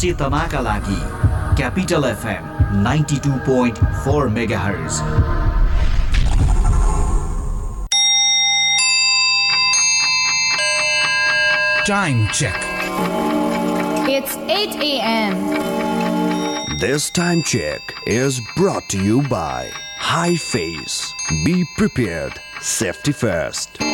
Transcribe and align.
सचेतनाका 0.00 0.59
लागि 0.61 0.99
capital 1.55 2.03
FM 2.09 2.45
ninety 2.83 3.15
two 3.23 3.31
point 3.47 3.79
four 4.03 4.27
megahertz 4.59 4.99
Time 11.89 12.21
check. 12.39 12.65
It's 14.15 14.37
8 14.55 14.79
a.m. 14.87 15.37
This 16.77 17.09
time 17.09 17.43
check 17.43 17.93
is 18.07 18.39
brought 18.55 18.87
to 18.95 19.03
you 19.09 19.21
by 19.23 19.71
High 20.11 20.37
Face. 20.37 20.99
Be 21.43 21.57
prepared. 21.77 22.39
Safety 22.75 23.19
first. 23.23 23.89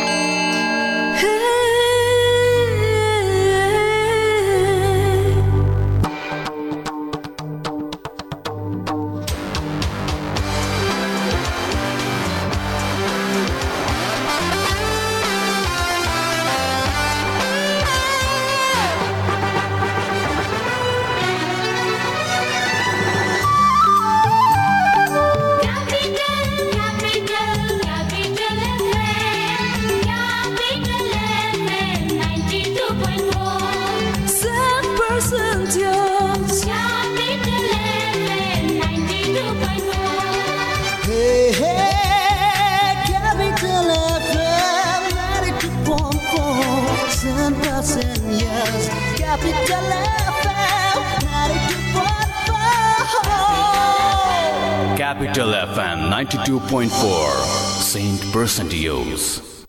100% 58.58 59.68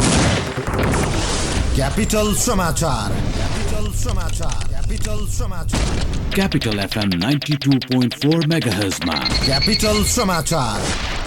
Capital 1.77 2.35
Samachar. 2.35 3.11
Capital 3.37 3.93
Samachar. 3.93 4.71
Capital 4.71 5.27
Samachar. 5.27 6.35
Capital 6.35 6.73
FM 6.73 7.11
92.4 7.21 8.47
MHz. 8.49 9.47
Capital 9.47 10.05
Samachar. 10.05 11.18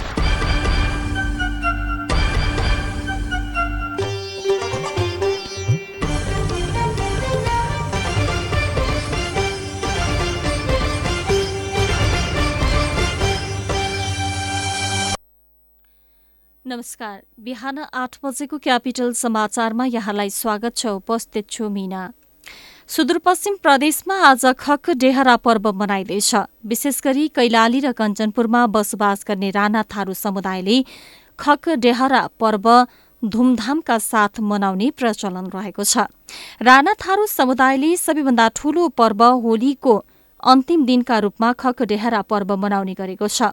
नमस्कार। 17.02 17.22
बिहान 17.42 17.78
आठ 17.78 18.16
बजेको 18.22 18.58
capital 18.62 19.12
समाचारमा 19.12 19.84
यहाँलाई 19.86 20.30
स्वागत 20.30 20.76
छ। 20.76 20.86
उपस्थित 20.86 21.48
छु 21.50 21.68
मीना। 21.68 22.02
सुदूरपश्चिम 22.86 23.54
प्रदेशमा 23.62 24.14
आज 24.22 24.44
खक 24.58 24.90
डेहरा 25.02 25.36
पर्व 25.36 25.72
मनाइँदैछ। 25.72 26.34
विशेष 26.62 27.00
गरी 27.02 27.26
कैलाली 27.34 27.80
र 27.80 27.92
कञ्चनपुरमा 27.92 28.66
बसोबास 28.70 29.24
गर्ने 29.28 29.50
राणा 29.50 29.82
थारू 29.90 30.14
समुदायले 30.14 30.76
खक 31.38 31.68
डेहरा 31.82 32.22
पर्व 32.38 32.70
धुमधामका 33.22 33.98
साथ 33.98 34.40
मनाउने 34.40 34.90
प्रचलन 34.94 35.50
रहेको 35.50 35.84
छ। 35.84 36.06
राणा 36.62 36.92
थारू 37.02 37.26
समुदायले 37.28 37.96
सबैभन्दा 37.96 38.48
ठूलो 38.54 38.88
पर्व 38.94 39.24
होलीको 39.42 39.94
अन्तिम 40.42 40.84
दिनका 40.86 41.18
रूपमा 41.18 41.52
खक 41.54 41.82
डेहरा 41.84 42.22
पर्व 42.24 42.56
मनाउने 42.56 42.94
गरेको 42.94 43.28
छ। 43.28 43.52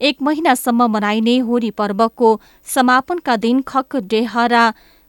एक 0.00 0.22
महिनासम्म 0.22 0.86
मनाइने 0.88 1.38
होली 1.46 1.70
पर्वको 1.72 2.28
समापनका 2.66 3.36
दिन 3.38 3.62
खक 3.62 3.96
डेहरा 4.06 4.62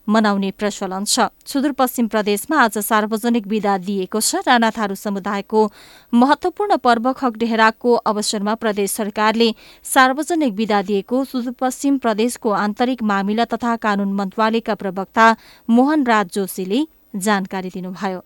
मनाउने 0.07 0.49
प्रचलन 0.51 1.03
छ। 1.05 1.29
सुदूरपश्चिम 1.45 2.07
प्रदेशमा 2.07 2.57
आज 2.59 2.77
सार्वजनिक 2.79 3.47
विदा 3.47 3.77
दिएको 3.79 4.19
छ। 4.19 4.41
राणा 4.41 4.69
थारू 4.73 4.95
समुदायको 4.97 5.61
महत्वपूर्ण 6.13 6.77
पर्व 6.81 7.11
खक 7.13 7.37
डेहराको 7.37 7.93
अवसरमा 8.09 8.55
प्रदेश 8.57 8.91
सरकारले 8.91 9.53
सार्वजनिक 9.85 10.53
विदा 10.55 10.81
दिएको 10.81 11.23
सुदूरपश्चिम 11.25 11.97
प्रदेशको 11.99 12.49
आन्तरिक 12.57 13.03
मामिला 13.05 13.45
तथा 13.53 13.75
कानून 13.77 14.13
मन्त्रालयका 14.17 14.75
प्रवक्ता 14.75 15.35
मोहन 15.69 16.03
राज 16.07 16.33
जोशीले 16.33 16.85
जानकारी 17.17 17.69
दिनुभयो। 17.69 18.19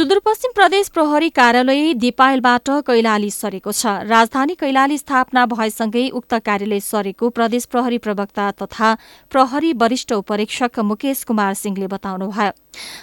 सुदूरपश्चिम 0.00 0.52
प्रदेश 0.54 0.88
प्रहरी 0.88 1.28
कार्यालय 1.30 1.92
दिपायलबाट 1.94 2.68
कैलाली 2.86 3.30
सरेको 3.30 3.72
छ। 3.72 4.08
राजधानी 4.08 4.54
कैलाली 4.56 4.96
स्थापना 4.98 5.44
भएसँगै 5.46 6.08
उक्त 6.10 6.34
कार्यालय 6.40 6.80
सरेको 6.80 7.28
प्रदेश 7.30 7.64
प्रहरी 7.66 7.98
प्रवक्ता 7.98 8.50
तथा 8.62 8.94
प्रहरी 9.30 9.72
वरिष्ठ 9.76 10.12
उपरीक्षक 10.14 10.80
मुकेश 10.86 11.24
कुमार 11.24 11.52
सिंहले 11.54 11.86
बताउनुभयो। 11.92 12.50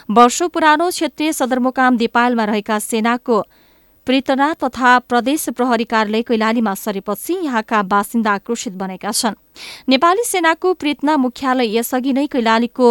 वर्षौं 0.10 0.50
पुरानो 0.50 0.90
क्षेत्रीय 0.90 1.34
सदरमुकाम 1.36 1.98
दिपायलमा 1.98 2.46
रहेका 2.50 2.80
सेनाको 2.82 3.42
प्रेतना 4.08 4.54
तथा 4.56 4.98
प्रदेश 5.06 5.50
प्रहरी 5.52 5.84
कार्यालय 5.86 6.22
कैलालीमा 6.24 6.74
सरेपछि 6.80 7.34
यहाँका 7.44 7.82
बासिन्दा 7.86 8.32
आक्रोशित 8.34 8.74
बनेका 8.74 9.12
छन्। 9.12 9.36
नेपाली 9.90 10.24
सेनाको 10.24 10.74
प्रेतना 10.74 11.18
मुख्यालय 11.18 11.78
यसअघि 11.78 12.14
नै 12.14 12.26
कैलालीको 12.28 12.88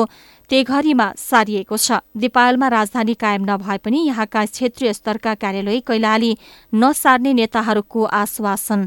तेघरीमा 0.50 1.12
सारिएको 1.18 1.76
छ। 1.76 1.92
दिपायलमा 2.16 2.68
राजधानी 2.68 3.14
कायम 3.14 3.44
नभए 3.44 3.78
पनि 3.78 4.06
यहाँका 4.06 4.44
क्षेत्रीय 4.46 4.92
स्तरका 4.92 5.34
कार्यालय 5.34 5.80
कैलाली 5.80 6.36
नसार्ने 6.74 7.32
नेताहरूको 7.32 8.04
आश्वासन 8.04 8.86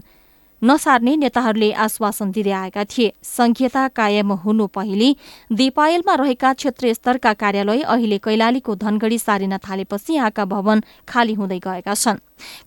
नसार्ने 0.62 1.16
नेताहरूले 1.16 1.72
आश्वासन 1.74 2.32
दिँदै 2.32 2.52
आएका 2.52 2.84
थिए। 2.86 3.12
संघीयता 3.24 3.88
कायम 3.90 4.32
हुनु 4.44 4.66
पहिले 4.68 5.10
दिपायलमा 5.52 6.16
रहेका 6.16 6.54
क्षेत्रीय 6.54 6.94
स्तरका 6.94 7.34
कार्यालय 7.34 7.82
अहिले 7.84 8.18
कैलालीको 8.18 8.76
धनगढ़ी 8.76 9.20
सारिन 9.20 9.58
थालेपछि 9.60 10.14
यहाँका 10.14 10.46
भवन 10.46 10.84
खाली 11.08 11.34
हुँदै 11.34 11.60
गएका 11.60 11.94
छन्। 11.94 12.20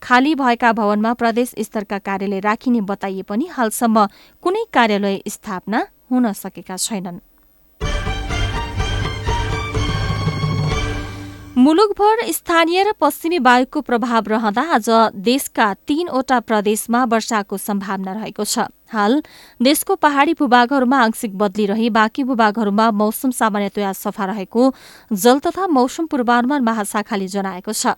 खाली 0.02 0.34
भएका 0.34 0.72
भवनमा 0.72 1.12
प्रदेश 1.14 1.54
स्तरका 1.60 1.98
कार्यालय 2.00 2.40
राखिने 2.40 2.80
बताइए 2.88 3.22
पनि 3.28 3.46
हालसम्म 3.52 4.06
कुनै 4.42 4.64
कार्यालय 4.72 5.20
स्थापना 5.28 5.86
हुन 6.10 6.32
सकेका 6.34 6.76
छैनन्। 6.78 7.20
मुलुकभर 11.62 12.20
स्थानीय 12.32 12.82
र 12.82 12.92
पश्चिमी 13.00 13.38
वायुको 13.38 13.80
प्रभाव 13.86 14.28
रहँदा 14.28 14.62
आज 14.74 14.86
देशका 15.14 15.66
तीनवटा 15.86 16.38
प्रदेशमा 16.40 17.04
वर्षाको 17.06 17.56
सम्भावना 17.56 18.12
रहेको 18.12 18.44
छ। 18.44 18.66
हाल 18.92 19.22
देशको 19.60 19.94
पहाड़ी 19.96 20.34
भूभागहरूमा 20.34 20.98
आंशिक 21.00 21.38
बदली 21.38 21.66
रही 21.66 21.90
बाँकी 21.90 22.24
भूभागहरूमा 22.24 22.90
मौसम 22.92 23.30
सामान्यतया 23.32 23.92
सफा 23.94 24.24
रहेको 24.24 24.72
जल 25.12 25.38
तथा 25.38 25.66
मौसम 25.68 26.06
पूर्वानुमान 26.06 26.62
महाशाखाले 26.62 27.28
जनाएको 27.28 27.72
छ। 27.72 27.94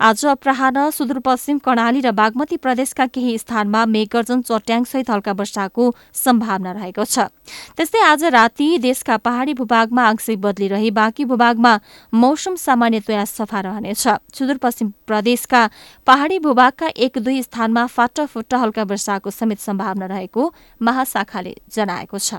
आज 0.00 0.24
अपराह्न 0.24 0.90
सुदूरपश्चिम 0.90 1.58
कर्णाली 1.58 2.00
र 2.00 2.10
बागमती 2.14 2.56
प्रदेशका 2.56 3.06
केही 3.06 3.38
स्थानमा 3.38 3.84
मेघगर्जन 3.86 4.40
चट्याङसहित 4.42 5.10
हल्का 5.10 5.32
वर्षाको 5.32 5.84
सम्भावना 6.14 6.72
रहेको 6.72 7.04
छ। 7.04 7.26
त्यस्तै 7.74 8.00
आज 8.00 8.24
राति 8.30 8.78
देशका 8.78 9.16
पहाड़ी 9.18 9.54
भूभागमा 9.54 10.02
आंशिक 10.04 10.40
बदली 10.40 10.68
रही 10.68 10.90
बाँकी 10.90 11.24
भूभागमा 11.24 11.72
मौसम 12.14 12.54
सामान्यतया 12.56 13.24
सफा 13.24 13.60
रहनेछ। 13.60 14.06
सुदूरपश्चिम 14.38 14.92
प्रदेशका 15.06 15.62
पहाड़ी 16.06 16.38
भूभागका 16.38 16.86
एक 16.96 17.18
दुई 17.18 17.42
स्थानमा 17.42 17.86
फाटाफुट्टा 17.88 18.56
हल्का 18.58 18.82
वर्षाको 18.84 19.30
समेत 19.32 19.58
सम्भावना 19.58 20.06
रहेको 20.06 20.27
महाशाखाले 20.80 21.54
जनाएको 21.70 22.18
छ। 22.18 22.34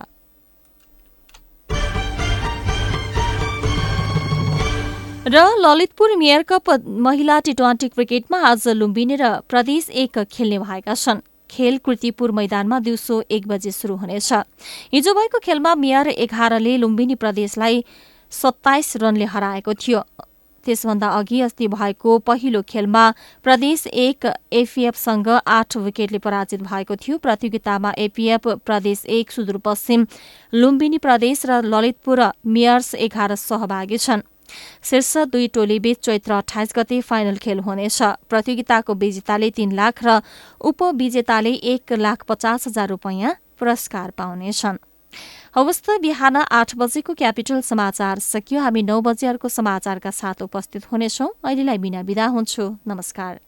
र 5.28 5.38
ललितपुर 5.58 6.16
मेयर 6.18 6.44
कप 6.44 6.70
महिला 7.06 7.40
टी 7.40 7.54
ट्वेन्टी 7.54 7.88
क्रिकेटमा 7.90 8.38
आज 8.42 8.68
लुम्बिनी 8.68 9.16
र 9.16 9.40
प्रदेश 9.50 9.90
एक 9.90 10.20
खेल्ने 10.32 10.60
भएका 10.60 10.94
छन्। 10.94 11.20
खेल 11.50 11.78
कृतिपुर 11.78 12.32
मैदानमा 12.32 12.80
दिउँसो 12.80 13.24
एक 13.32 13.48
बजे 13.48 13.72
शुरू 13.72 13.96
हुनेछ। 13.96 14.34
हिजो 14.94 15.14
भएको 15.14 15.40
खेलमा 15.40 15.76
मेयर 15.76 16.08
एघारले 16.08 16.78
लुम्बिनी 16.78 17.16
प्रदेशलाई 17.16 17.84
सत्ताइस 18.32 18.98
रनले 18.98 19.26
हराएको 19.26 19.74
थियो। 19.74 20.02
त्यसभन्दा 20.60 21.08
अघि 21.10 21.42
अस्ति 21.42 21.68
भएको 21.70 22.18
पहिलो 22.20 22.62
खेलमा 22.70 23.04
प्रदेश 23.46 23.86
एक 23.88 24.26
एफिएफसँग 24.54 25.28
आठ 25.30 25.78
विकेटले 25.80 26.20
पराजित 26.20 26.62
भएको 26.64 26.96
थियो। 26.96 27.18
प्रतियोगितामा 27.20 27.94
एपीएफ 27.98 28.48
प्रदेश 28.66 29.06
एक 29.08 29.32
सुदूरपश्चिम 29.32 30.06
लुम्बिनी 30.54 30.98
प्रदेश 30.98 31.46
र 31.46 31.62
ललितपुर 31.66 32.20
मेयर्स 32.48 32.94
एघार 32.98 33.36
सहभागी 33.38 33.98
छन्। 34.00 34.22
शीर्ष 34.84 35.18
दुई 35.30 35.48
टोलीबीच 35.48 35.98
चैत्र 36.00 36.34
अठाइस 36.34 36.74
गते 36.76 37.00
फाइनल 37.02 37.38
खेल 37.38 37.60
हुनेछ। 37.60 38.02
प्रतियोगिताको 38.30 38.94
विजेताले 38.96 39.50
तीन 39.52 39.72
लाख 39.72 40.04
र 40.04 40.22
उपविजेताले 40.62 41.54
एक 41.74 41.94
लाख 41.96 42.24
पचास 42.28 42.68
हजार 42.68 42.88
रुपियाँ 42.90 43.36
पुरस्कार 43.60 44.10
पाउनेछन्। 44.18 44.78
हवस् 45.56 45.82
त 45.82 45.98
बिहान 46.02 46.36
आठ 46.38 46.76
बजेको 46.78 47.14
क्यापिटल 47.18 47.62
समाचार 47.66 48.20
सकियो। 48.22 48.62
हामी 48.62 48.82
नौ 48.86 49.02
बजे 49.02 49.28
अर्को 49.28 49.50
समाचारका 49.50 50.12
साथ 50.14 50.46
उपस्थित 50.46 50.86
हुनेछौँ। 50.92 51.30
अहिलेलाई 51.42 51.78
बिना 51.78 52.04
बिदा 52.06 52.26
हुन्छु। 52.30 52.70
नमस्कार। 52.88 53.40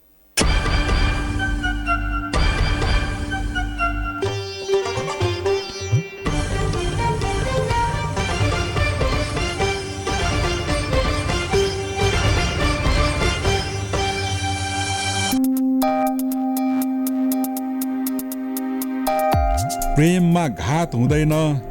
प्रेममा 19.95 20.47
घात 20.47 20.95
हुँदैन। 20.95 21.70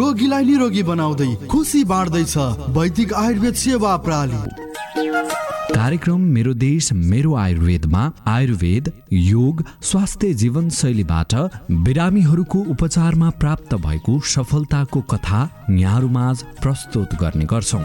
रोगीलाई 0.00 0.44
निरोगी 0.44 0.82
बनाउँदै 0.90 1.30
खुसी 1.50 1.84
बाँड्दैछ 1.84 2.36
वैदिक 2.76 3.12
आयुर्वेद 3.22 3.54
सेवा 3.62 3.96
प्रणाली 4.04 4.40
कार्यक्रम 5.74 6.20
मेरो 6.36 6.52
देश 6.62 6.92
मेरो 7.10 7.34
आयुर्वेदमा 7.42 8.02
आयुर्वेद 8.28 8.92
योग 9.12 9.62
स्वास्थ्य 9.90 10.32
जीवनशैलीबाट 10.42 11.34
बिरामीहरूको 11.86 12.58
उपचारमा 12.74 13.30
प्राप्त 13.42 13.74
भएको 13.86 14.18
सफलताको 14.34 15.00
कथा 15.12 15.40
यहाँहरूमाझ 15.70 16.36
प्रस्तुत 16.62 17.14
गर्ने 17.22 17.44
गर्छौँ। 17.52 17.84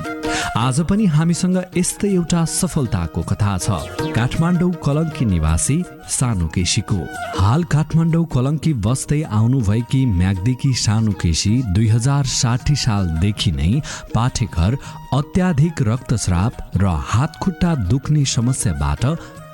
आज 0.58 0.80
पनि 0.90 1.06
हामीसँग 1.12 1.58
यस्तै 1.76 2.08
एउटा 2.10 2.44
सफलताको 2.48 3.22
कथा 3.30 3.58
छ। 3.60 4.12
काठमाडौँ 4.16 4.72
कलङ्की 4.86 5.26
निवासी 5.28 5.76
सानो 6.08 6.48
केसीको। 6.56 7.00
हाल 7.40 7.64
काठमाडौँ 7.74 8.24
कलङ्की 8.32 8.74
बस्दै 8.80 9.22
आउनुभएकी 9.36 10.02
म्याग्दीकी 10.16 10.72
सानो 10.80 11.12
केसी 11.20 11.52
दुई 11.76 11.88
हजार 11.90 12.24
साठी 12.40 12.76
सालदेखि 12.86 13.52
नै 13.52 13.72
पाठेघर 14.16 14.78
अत्याधिक 15.20 15.82
रक्तस्राव 15.92 16.52
र 16.80 16.86
हातखुट्टा 17.12 17.76
दुख्ने 17.92 18.24
समस्याबाट 18.36 19.04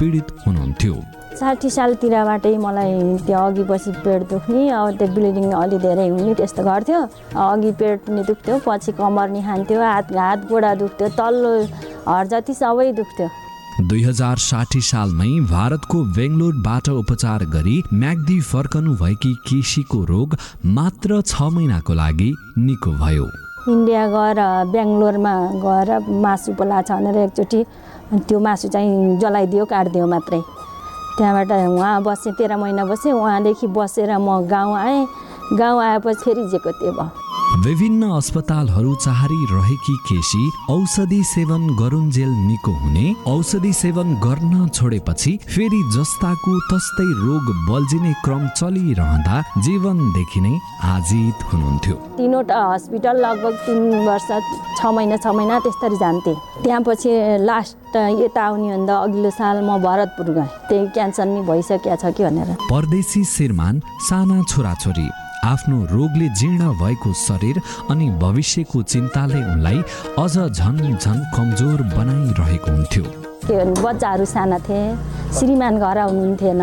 पीडित 0.02 0.28
हुनुहुन्थ्यो। 0.46 0.94
साठी 1.40 1.70
सालतिरबाटै 1.70 2.56
मलाई 2.64 2.94
त्यो 3.28 3.40
अघि 3.40 3.64
पछि 3.70 3.92
पेट 4.06 4.22
दुख्ने 4.30 4.62
अब 4.78 4.98
त्यो 4.98 5.08
ब्लिडिङ 5.16 5.52
अलि 5.62 5.78
धेरै 5.86 6.08
हुने 6.10 6.34
त्यस्तो 6.40 6.64
गर्थ्यो। 6.64 7.02
अघि 7.44 7.72
पेट 7.82 8.10
नि 8.10 8.24
दुख्थ्यो 8.30 8.58
पछि 8.66 8.92
कम्मर 8.98 9.30
नि 9.30 9.42
खान्थ्यो 9.48 9.80
हात 9.82 10.12
हात 10.18 10.40
गोडा 10.50 10.74
दुख्थ्यो 10.82 11.08
तल्लो 11.20 11.54
हर 12.08 12.28
जति 12.34 12.54
सबै 12.62 12.92
दुख्थ्यो। 13.00 13.28
दुई 13.90 14.02
हजार 14.04 14.38
साठी 14.46 14.82
सालमै 14.88 15.30
भारतको 15.52 15.98
बेङ्गलोरबाट 16.18 16.90
उपचार 16.94 17.46
गरी 17.54 17.78
म्याग्दी 17.94 18.40
फर्कनु 18.50 18.96
भएकी 19.02 19.32
केसीको 19.48 20.00
रोग 20.12 20.36
मात्र 20.78 21.22
छ 21.22 21.48
महिनाको 21.56 21.94
लागि 22.02 22.30
निको 22.66 22.92
भयो। 23.04 23.30
इन्डिया 23.70 24.04
गएर 24.16 24.40
बेङ्गलोरमा 24.74 25.34
गएर 25.66 25.90
मासु 26.26 26.54
पोला 26.60 26.82
भनेर 26.92 27.18
एकचोटि 28.12 28.26
त्यो 28.28 28.40
मासु 28.40 28.68
चाहिँ 28.68 29.18
जलाइदियो 29.20 29.66
काटिदियो 29.66 30.06
मात्रै। 30.08 30.40
त्यहाँबाट 31.18 31.52
उहाँ 31.52 32.02
बसेँ 32.04 32.34
तेह्र 32.38 32.56
महिना 32.58 32.84
बसेँ 32.86 33.12
उहाँदेखि 33.14 33.68
बसेर 33.68 34.12
म 34.18 34.30
गाउँ 34.48 34.76
आएँ। 34.78 35.06
गाउँ 35.60 35.82
आएपछि 35.84 36.24
फेरि 36.24 36.48
जेको 36.52 36.72
त्यो 36.80 36.92
भयो। 36.92 37.30
विभिन्न 37.64 38.10
अस्पतालहरू 38.16 38.94
चाहरी 38.96 39.46
रहेकी 39.52 39.96
केसी 40.08 40.44
औषधि 40.72 41.22
सेवन 41.24 41.68
गरुन्जेल 41.80 42.30
निको 42.48 42.72
हुने 42.82 43.06
औषधि 43.28 43.72
सेवन 43.74 44.14
गर्न 44.24 44.68
छोडेपछि 44.68 45.32
फेरि 45.48 45.82
जस्ताको 45.96 46.54
तस्तै 46.72 47.08
रोग 47.20 47.52
बल्झिने 47.68 48.14
क्रम 48.24 48.48
चलिरहँदा 48.58 49.42
जीवनदेखि 49.66 50.42
नै 50.42 50.54
आजित 50.88 51.44
हुनुहुन्थ्यो। 51.52 51.96
तिनवटा 52.18 52.60
हस्पिटल 52.74 53.20
लगभग 53.26 53.54
तिन 53.68 54.08
वर्ष 54.08 54.28
छ 54.80 54.86
महिना 54.96 55.18
छ 55.18 55.36
महिना 55.36 55.60
त्यसरी 55.60 55.98
जान्थेँ। 56.00 56.36
त्यहाँ 56.64 56.82
पछि 56.88 57.10
लास्ट 57.44 57.96
यता 58.24 58.42
आउने 58.42 58.70
भन्दा 58.72 58.96
अघिल्लो 58.98 59.30
साल 59.30 59.60
म 59.68 59.76
भरतपुर 59.84 60.34
गएँ। 60.40 60.48
त्यही 60.70 60.88
क्यान्सर 60.96 61.26
नि 61.26 61.42
भइसकेको 61.44 61.96
छ 62.00 62.16
कि 62.16 62.24
भनेर। 62.24 62.56
परदेशी 62.72 63.24
श्रीमान 63.28 63.82
साना 64.08 64.42
छोराछोरी 64.48 65.10
आफ्नो 65.44 65.78
रोगले 65.92 66.28
जीर्ण 66.40 66.72
भएको 66.80 67.14
शरीर 67.18 67.62
अनि 67.92 68.10
भविष्यको 68.22 68.82
चिन्ताले 68.84 69.40
उनलाई 69.44 69.80
अझ 70.20 70.36
झन 70.38 70.78
झन 70.96 71.18
कमजोर 71.36 71.82
बनाइरहेको 71.98 72.72
हुन्थ्यो। 72.72 73.04
के 73.46 73.54
भने 73.56 73.82
बच्चाहरू 73.82 74.26
साना 74.26 74.60
थिए 74.60 74.84
श्रीमान 75.40 75.80
घर 75.80 75.98
आउनुहुन्थेन। 75.98 76.62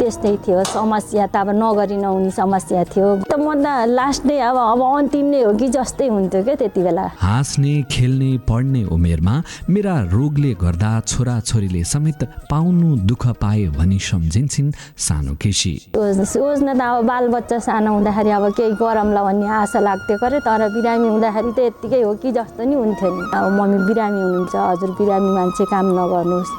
त्यस्तै 0.00 0.34
थियो। 0.44 0.64
समस्या 0.64 1.26
त 1.28 1.36
अब 1.36 1.48
नगरी 1.60 1.96
नहुने 2.00 2.30
समस्या 2.32 2.84
थियो। 2.92 3.06
त 3.28 3.36
म 3.36 3.60
त 3.60 3.66
लास्ट 3.92 4.26
नै 4.26 4.38
अब 4.48 4.56
अब 4.56 4.80
अन्तिम 4.80 5.26
नै 5.30 5.40
हो 5.44 5.52
कि 5.60 5.68
जस्तै 5.76 6.08
हुन्थ्यो 6.08 6.42
क्या 6.44 6.54
त्यति 6.60 6.80
बेला। 6.82 7.04
हाँस्ने 7.20 7.74
खेल्ने 7.92 8.30
पढ्ने 8.48 8.82
उमेरमा 8.96 9.34
मेरा 9.68 9.94
रोगले 10.08 10.52
गर्दा 10.64 10.92
छोराछोरीले 11.10 11.82
समेत 11.84 12.20
पाउनु 12.50 12.88
दुःख 13.10 13.24
पाए 13.42 13.64
भनी 13.76 13.98
सम्झिन्छन् 14.00 14.70
सानो 15.06 15.32
केसी। 15.42 15.74
सोच्न 15.92 16.68
त 16.72 16.80
अब 16.80 17.04
बालबच्चा 17.04 17.58
सानो 17.68 17.90
हुँदाखेरि 17.92 18.30
अब 18.30 18.44
केही 18.56 18.72
गरमला 18.80 19.20
भन्ने 19.20 19.46
आशा 19.60 19.80
लाग्थ्यो 19.80 20.16
करे 20.22 20.38
तर 20.46 20.62
बिरामी 20.74 21.08
हुँदाखेरि 21.08 21.52
त 21.52 21.58
यत्तिकै 21.68 22.02
हो 22.02 22.12
कि 22.22 22.30
जस्तो 22.32 22.62
नि 22.64 22.74
हुन्थ्यो 22.74 23.08
नि। 23.14 23.22
अब 23.36 23.46
मम्मी 23.58 23.78
बिरामी 23.88 24.20
हुनुहुन्छ 24.20 24.54
हजुर 24.56 24.90
बिरामी 24.98 25.30
मान्छे 25.36 25.64
काम 25.72 25.86
नगर्नुहोस्। 25.98 26.50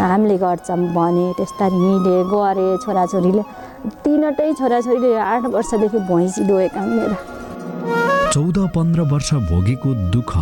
हामीले 0.00 0.36
गर्छौँ 0.38 0.76
भने 0.96 1.26
त्यस्तरी 1.36 1.78
हिँडे 1.84 2.16
गरे 2.32 2.68
छोराछोरीले। 2.84 3.42
तिनवटै 4.04 4.52
छोराछोरीले 4.58 5.14
आठ 5.32 5.44
वर्षदेखि 5.54 5.98
भैँसी 6.10 6.44
डोएका 6.48 6.80
मेरा 6.86 7.16
चौध 8.32 8.58
पन्ध्र 8.74 9.00
वर्ष 9.12 9.32
भोगेको 9.50 9.94
दुःख 10.12 10.32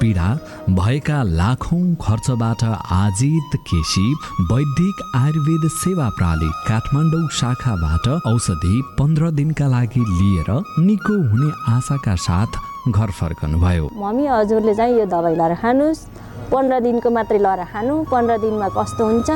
पीडा 0.00 0.28
भएका 0.70 1.22
लाखौँ 1.22 1.82
खर्चबाट 2.02 2.62
आजित 2.92 3.56
केसी 3.68 4.06
वैदिक 4.50 5.02
आयुर्वेद 5.16 5.68
सेवा 5.74 6.08
प्रणाली 6.16 6.50
काठमाडौँ 6.68 7.28
शाखाबाट 7.40 8.08
औषधि 8.32 8.74
पन्ध्र 8.98 9.30
दिनका 9.38 9.66
लागि 9.68 10.00
लिएर 10.00 10.50
निको 10.86 11.16
हुने 11.30 11.50
आशाका 11.74 12.14
साथ 12.26 12.50
घर 12.88 13.10
फर्कनुभयो। 13.20 13.88
मम्मी 13.96 14.26
हजुरले 14.26 14.74
चाहिँ 14.74 14.98
यो 14.98 15.06
दबाई 15.06 15.34
लगाएर 15.34 15.54
खानुहोस्। 15.62 16.06
पन्ध्र 16.50 16.80
दिनको 16.80 17.08
मात्रै 17.10 17.38
लगाएर 17.38 17.64
खानु 17.72 17.94
पन्ध्र 18.10 18.38
दिनमा 18.44 18.68
कस्तो 18.76 19.02
हुन्छ 19.06 19.30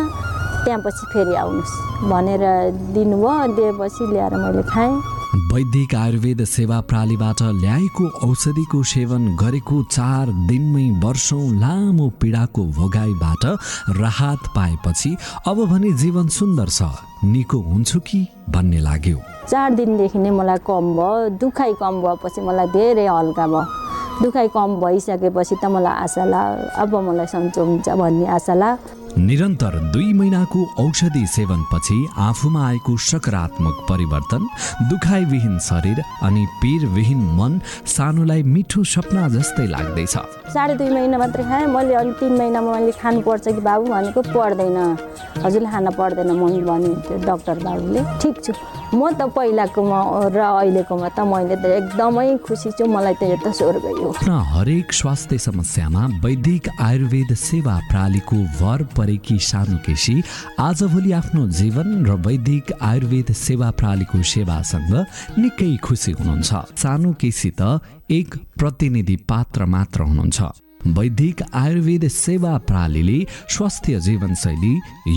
त्यहाँ 0.65 0.81
पछि 0.85 1.05
फेरि 1.13 1.35
आउनुहोस् 1.37 1.75
भनेर 2.11 2.45
दिनुभयो 2.95 3.55
दिएपछि 3.57 4.03
ल्याएर 4.13 4.35
मैले 4.37 4.63
खाएँ। 4.73 4.95
वैदिक 5.53 5.95
आयुर्वेद 5.95 6.41
सेवा 6.49 6.81
प्रणालीबाट 6.89 7.41
ल्याएको 7.63 8.05
औषधिको 8.27 8.83
सेवन 8.93 9.23
गरेको 9.37 9.77
चार 9.93 10.27
दिनमै 10.49 10.87
वर्षौँ 11.05 11.47
लामो 11.61 12.09
पीडाको 12.21 12.63
भोगाईबाट 12.79 13.45
राहत 14.01 14.43
पाएपछि 14.57 15.17
अब 15.47 15.65
भने 15.71 15.91
जीवन 16.03 16.29
सुन्दर 16.39 16.69
छ। 16.69 16.83
निको 17.25 17.59
हुन्छु 17.63 18.01
कि 18.01 18.21
भन्ने 18.51 18.81
लाग्यो। 18.81 19.19
चार 19.49 19.75
दिनदेखि 19.75 20.19
नै 20.19 20.31
मलाई 20.31 20.59
कम 20.67 20.85
भयो 20.99 21.29
दुखाइ 21.41 21.73
कम 21.81 21.95
भएपछि 22.03 22.41
मलाई 22.41 22.67
धेरै 22.75 23.07
हल्का 23.07 23.47
भयो। 23.47 23.86
दुखाइ 24.23 24.49
कम 24.57 24.77
भइसकेपछि 24.81 25.57
त 25.63 25.65
मलाई 25.73 25.95
आशा 26.05 26.25
लाग्यो 26.25 26.69
अब 26.83 26.95
मलाई 27.09 27.27
सन्चो 27.35 27.65
हुन्छ 27.65 27.89
भन्ने 28.01 28.27
आशा 28.37 28.55
लाग्यो 28.55 29.05
निरन्तर 29.17 29.75
दुई 29.93 30.13
महिनाको 30.13 30.61
औषधि 30.79 31.25
सेवनपछि 31.27 31.99
आफूमा 32.21 32.67
आएको 32.69 32.97
सकारात्मक 33.11 33.77
परिवर्तन 33.89 34.43
दुखाइविहीन 34.91 35.59
शरीर 35.69 36.03
अनि 36.29 36.45
पीरविहीन 36.63 37.23
मन 37.39 37.61
सानोलाई 37.95 38.43
मिठो 38.55 38.85
सपना 38.85 39.29
जस्तै 39.37 39.67
लाग्दैछ। 39.67 40.17
साढे 40.53 40.75
दुई 40.75 40.91
महिना 40.91 41.19
मात्रै 41.19 41.45
खाएँ 41.45 41.67
मैले 41.67 41.95
अनि 41.95 42.13
तिन 42.21 42.33
महिनामा 42.39 42.73
मैले 42.73 42.93
खानुपर्छ 43.01 43.49
कि 43.49 43.61
बाबु 43.69 43.85
भनेको 43.93 44.23
पर्दैन। 44.37 44.79
हजुरले 45.45 45.71
खान 45.71 45.91
पर्दैन 45.97 46.31
मम्मी 46.33 46.61
भन्नुहुन्थ्यो 46.69 47.17
डक्टर 47.25 47.57
बाबुले। 47.65 48.01
ठिक 48.21 48.45
छु। 48.45 48.53
म 48.97 49.12
त 49.19 49.29
पहिलाकोमा 49.37 50.00
र 50.35 50.38
अहिलेकोमा 50.41 51.09
त 51.17 51.19
मैले 51.33 51.57
त 51.62 51.65
एकदमै 51.79 52.29
खुसी 52.47 52.71
छु 52.79 52.85
मलाई 52.95 53.15
त 53.21 53.23
यो 53.31 53.37
त 53.45 53.53
स्वर्ग 53.59 53.85
हरेक 54.53 54.93
स्वास्थ्य 55.00 55.38
समस्यामा 55.47 56.03
वैदिक 56.25 56.69
आयुर्वेद 56.88 57.31
सेवा 57.45 57.75
प्रणालीको 57.91 58.37
भर 58.61 58.83
परेकी 58.97 59.38
सानो 59.50 59.76
केसी 59.87 60.17
आजभोलि 60.69 61.12
आफ्नो 61.21 61.47
जीवन 61.61 61.88
र 62.09 62.19
वैदिक 62.26 62.73
आयुर्वेद 62.91 63.33
सेवा 63.47 63.71
प्रणालीको 63.79 64.23
सेवासँग 64.35 64.93
निकै 65.38 65.73
खुसी 65.87 66.12
हुनुहुन्छ। 66.19 66.50
सानो 66.83 67.12
केसी 67.21 67.50
त 67.61 67.81
एक 68.19 68.31
प्रतिनिधि 68.59 69.17
पात्र 69.31 69.65
मात्र 69.75 70.00
हुनुहुन्छ। 70.11 70.66
वैदिक 70.80 71.42
आयुर्वेद 71.54 72.06
सेवा 72.09 72.56
प्रणालीले 72.59 73.18
स्वास्थ्य 73.54 74.00
जीवनशैली 74.00 74.75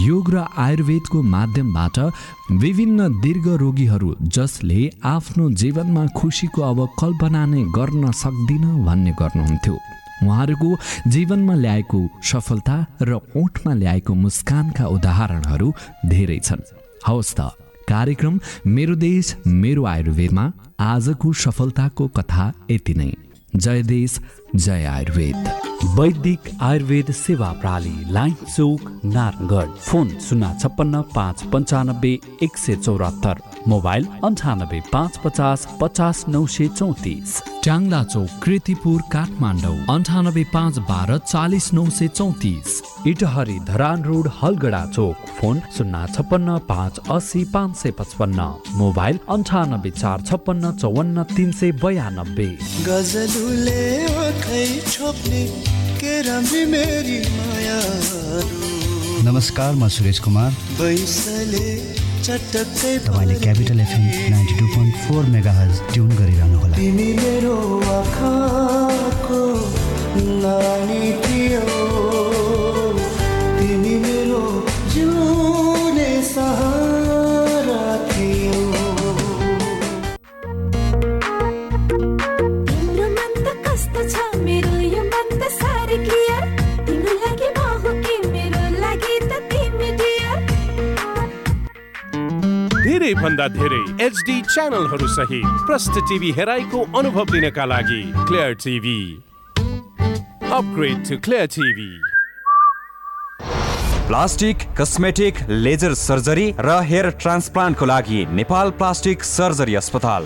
योग 0.07 0.31
र 0.33 0.45
आयुर्वेदको 0.57 1.21
माध्यमबाट 1.35 1.99
विभिन्न 2.63 3.07
दीर्घ 3.21 3.47
रोगीहरू 3.63 4.15
जसले 4.37 4.89
आफ्नो 5.05 5.49
जीवनमा 5.61 6.05
खुसीको 6.17 6.61
अब 6.61 6.79
कल्पना 6.99 7.45
नै 7.45 7.63
गर्न 7.77 8.11
सक्दिन 8.23 8.65
भन्ने 8.85 9.11
गर्नुहुन्थ्यो। 9.21 9.77
उहाँहरूको 10.23 10.69
जीवनमा 11.07 11.55
ल्याएको 11.55 11.99
सफलता 12.23 12.77
र 13.01 13.19
ओठमा 13.37 13.73
ल्याएको 13.73 14.13
मुस्कानका 14.13 14.85
उदाहरणहरू 14.95 15.69
धेरै 16.05 16.39
छन्। 16.39 16.67
हवस् 17.07 17.35
त 17.37 17.39
कार्यक्रम 17.89 18.39
मेरो 18.67 18.95
देश 18.95 19.35
मेरो 19.47 19.85
आयुर्वेदमा 19.85 20.51
आजको 20.91 21.33
सफलताको 21.33 22.07
कथा 22.17 22.45
यति 22.71 22.93
नै। 22.93 23.11
जय 23.55 23.81
देश 23.81 24.19
जय 24.55 24.85
आयुर्वेद। 24.85 25.47
वैदिक 25.99 26.39
आयुर्वेद 26.61 27.11
सेवा 27.11 27.51
प्रणाली 27.51 28.13
लाइन 28.13 28.33
चौक 28.57 29.01
नारायणगढ। 29.05 29.75
फोन 29.77 30.09
शून्य 30.19 30.55
छप्पन्न 30.61 31.01
पाँच 31.15 31.43
पन्चानब्बे 31.43 32.19
एक 32.43 32.57
सय 32.57 32.75
चौरात्तर। 32.75 33.41
मोबाइल 33.67 34.05
अन्ठानब्बे 34.23 34.79
पाँच 34.91 35.17
पचास 35.23 35.67
पचास 35.81 36.23
नौ 36.27 36.45
सय 36.47 36.67
चौतिस। 36.67 37.41
ट्याङ्ला 37.63 38.03
चौक 38.03 38.29
कृतिपुर 38.43 39.01
काठमाडौँ 39.11 39.77
अन्ठानब्बे 39.89 40.43
पाँच 40.53 40.77
बाह्र 40.89 41.17
चालिस 41.17 41.73
नौ 41.73 41.89
सय 41.89 42.07
चौतिस। 42.07 42.81
इटहरी 43.07 43.59
धरान 43.59 44.03
रोड 44.03 44.29
हलगडा 44.41 44.85
चोक। 44.85 45.15
फोन 45.39 45.61
शून्य 45.77 46.05
छप्पन्न 46.15 46.57
पाँच 46.69 46.99
असी 47.11 47.43
पाँच 47.53 47.75
सय 47.75 47.91
पचपन्न। 47.91 48.39
मोबाइल 48.73 49.19
अन्ठानब्बे 49.29 49.91
चार 49.91 50.21
छप्पन्न 50.21 50.71
चौवन्न 50.71 51.23
तिन 51.35 51.51
सय 51.51 51.71
बयानब्बे। 51.83 52.49
नमस्कार 59.23 59.73
म 59.75 59.87
सुरेश 59.87 60.19
कुमार। 60.19 60.51
तपाईँले 62.29 63.35
Capital 63.39 63.79
FM 63.79 64.03
ninety 64.31 64.57
two 64.59 64.65
point 64.67 64.95
four 65.05 65.23
megahertz 65.51 65.79
tune 65.93 66.09
मेरो 67.15 67.55
आँखाको 67.93 69.41
नानी 70.37 71.11
थियो 71.23 72.78
भन्दा 93.21 93.47
धेरै 93.53 93.79
एचडी 94.05 94.41
च्यानलहरू 94.43 95.07
सहित 95.13 95.63
प्रष्ट 95.67 95.97
टिभी 96.09 96.31
हेराइको 96.37 96.83
अनुभव 96.99 97.33
लिनका 97.33 97.65
लागि 97.71 98.01
clear 98.27 98.53
TV 98.63 98.99
upgrade 100.51 101.03
to 101.09 101.17
clear 101.25 101.47
TV 101.55 101.89
plastic 104.07 104.63
cosmetic 104.77 105.41
laser 105.49 105.93
surgery 105.97 106.47
र 106.67 106.79
हेयर 106.85 107.09
ट्रान्सप्लान्टको 107.23 107.85
लागि 107.85 108.25
नेपाल 108.37 108.71
प्लास्टिक 108.79 109.23
सर्जरी 109.25 109.75
अस्पताल 109.83 110.25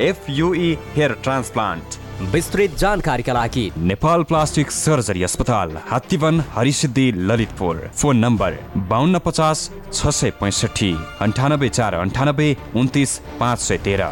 एफयुई 0.00 0.78
हेयर 0.94 1.12
ट्रान्सप्लान्ट 1.22 1.98
विस्तृत 2.32 2.76
जानकारीका 2.78 3.32
लागि 3.32 3.70
नेपाल 3.78 4.22
प्लास्टिक 4.22 4.70
सर्जरी 4.70 5.22
अस्पताल 5.22 5.76
हात्तीवन 5.88 6.40
हरिसिद्धि 6.52 7.10
ललितपुर। 7.12 7.90
फोन 7.94 8.16
नम्बर 8.16 8.56
बाहन्न 8.88 9.18
पचास 9.18 9.70
छ 9.92 10.08
सय 10.08 10.30
पैँसठी 10.40 10.92
अन्ठानब्बे 11.20 11.68
चार 11.68 11.94
अन्ठानब्बे 11.94 12.56
उन्तिस 12.76 13.18
पाँच 13.40 13.58
सय 13.58 13.78
तेह्र। 13.78 14.08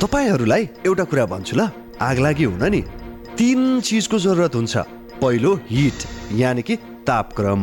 तपाईँहरूलाई 0.00 0.68
एउटा 0.86 1.04
कुरा 1.04 1.26
भन्छु 1.26 1.56
ल। 1.56 1.68
आग 2.00 2.18
लागि 2.18 2.44
हुन 2.44 2.64
नि। 2.70 2.80
तिन 3.38 3.80
चिजको 3.80 4.18
जरुरत 4.18 4.54
हुन्छ। 4.54 4.76
पहिलो 5.22 5.54
हिट 5.70 6.06
यानि 6.32 6.62
कि 6.62 6.76
तापक्रम। 7.06 7.62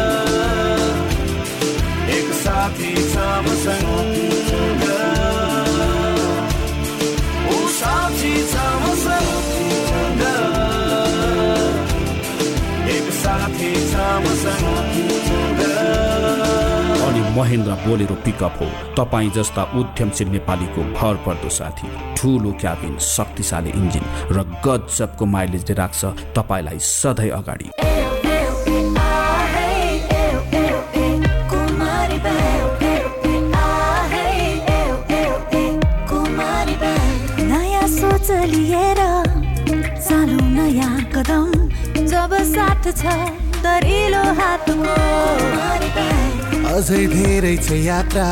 साथी 2.41 2.93
छ 3.13 3.15
मसँग 3.45 3.89
साथी 7.81 8.33
छ 8.49 8.55
मसँग 8.81 10.21
एक 12.95 13.07
साथी 13.13 13.71
छ 13.91 13.93
मसँग 14.23 15.61
अनि 17.01 17.21
महेन्द्र 17.37 17.73
बोलेरो 17.85 18.15
पिकअप 18.25 18.55
हो। 18.61 18.67
तपाईँ 18.97 19.29
जस्ता 19.35 19.63
उद्यमशील 19.79 20.27
नेपालीको 20.35 20.81
भर 20.93 21.15
पर्दो 21.25 21.49
साथी 21.57 21.87
ठुलो 22.17 22.51
क्याबिन 22.61 22.97
शक्तिशाली 23.07 23.71
इन्जिन 23.81 24.05
र 24.37 24.45
गजबको 24.65 25.25
माइलेजले 25.35 25.73
राख्छ 25.81 26.01
तपाईँलाई 26.37 26.79
सधैँ 26.89 27.31
अगाडि। 27.39 27.67
लिएर 38.53 39.01
चालु 40.07 40.39
नयाँ 40.55 40.97
कदम 41.13 41.49
जब 42.11 42.31
साथ 42.53 42.83
छ 43.01 43.03
दरिलो 43.63 44.23
हातको। 44.39 44.95
अझै 46.75 47.03
धेरै 47.15 47.55
छ 47.57 47.79
यात्रा 47.85 48.27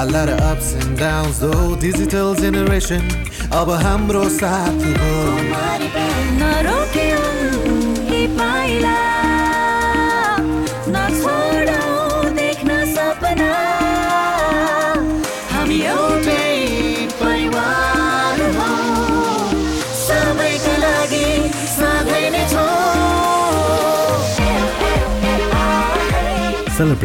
A 0.00 0.04
lot 0.04 0.28
of 0.28 0.40
ups 0.40 0.74
and 0.74 0.98
downs 0.98 1.38
though 1.42 1.74
Digital 1.84 2.34
generation 2.42 3.02
अब 3.60 3.70
हाम्रो 3.84 4.24
साथ 4.36 4.84
हो। 5.00 5.14
नरोक्यौ 6.40 7.25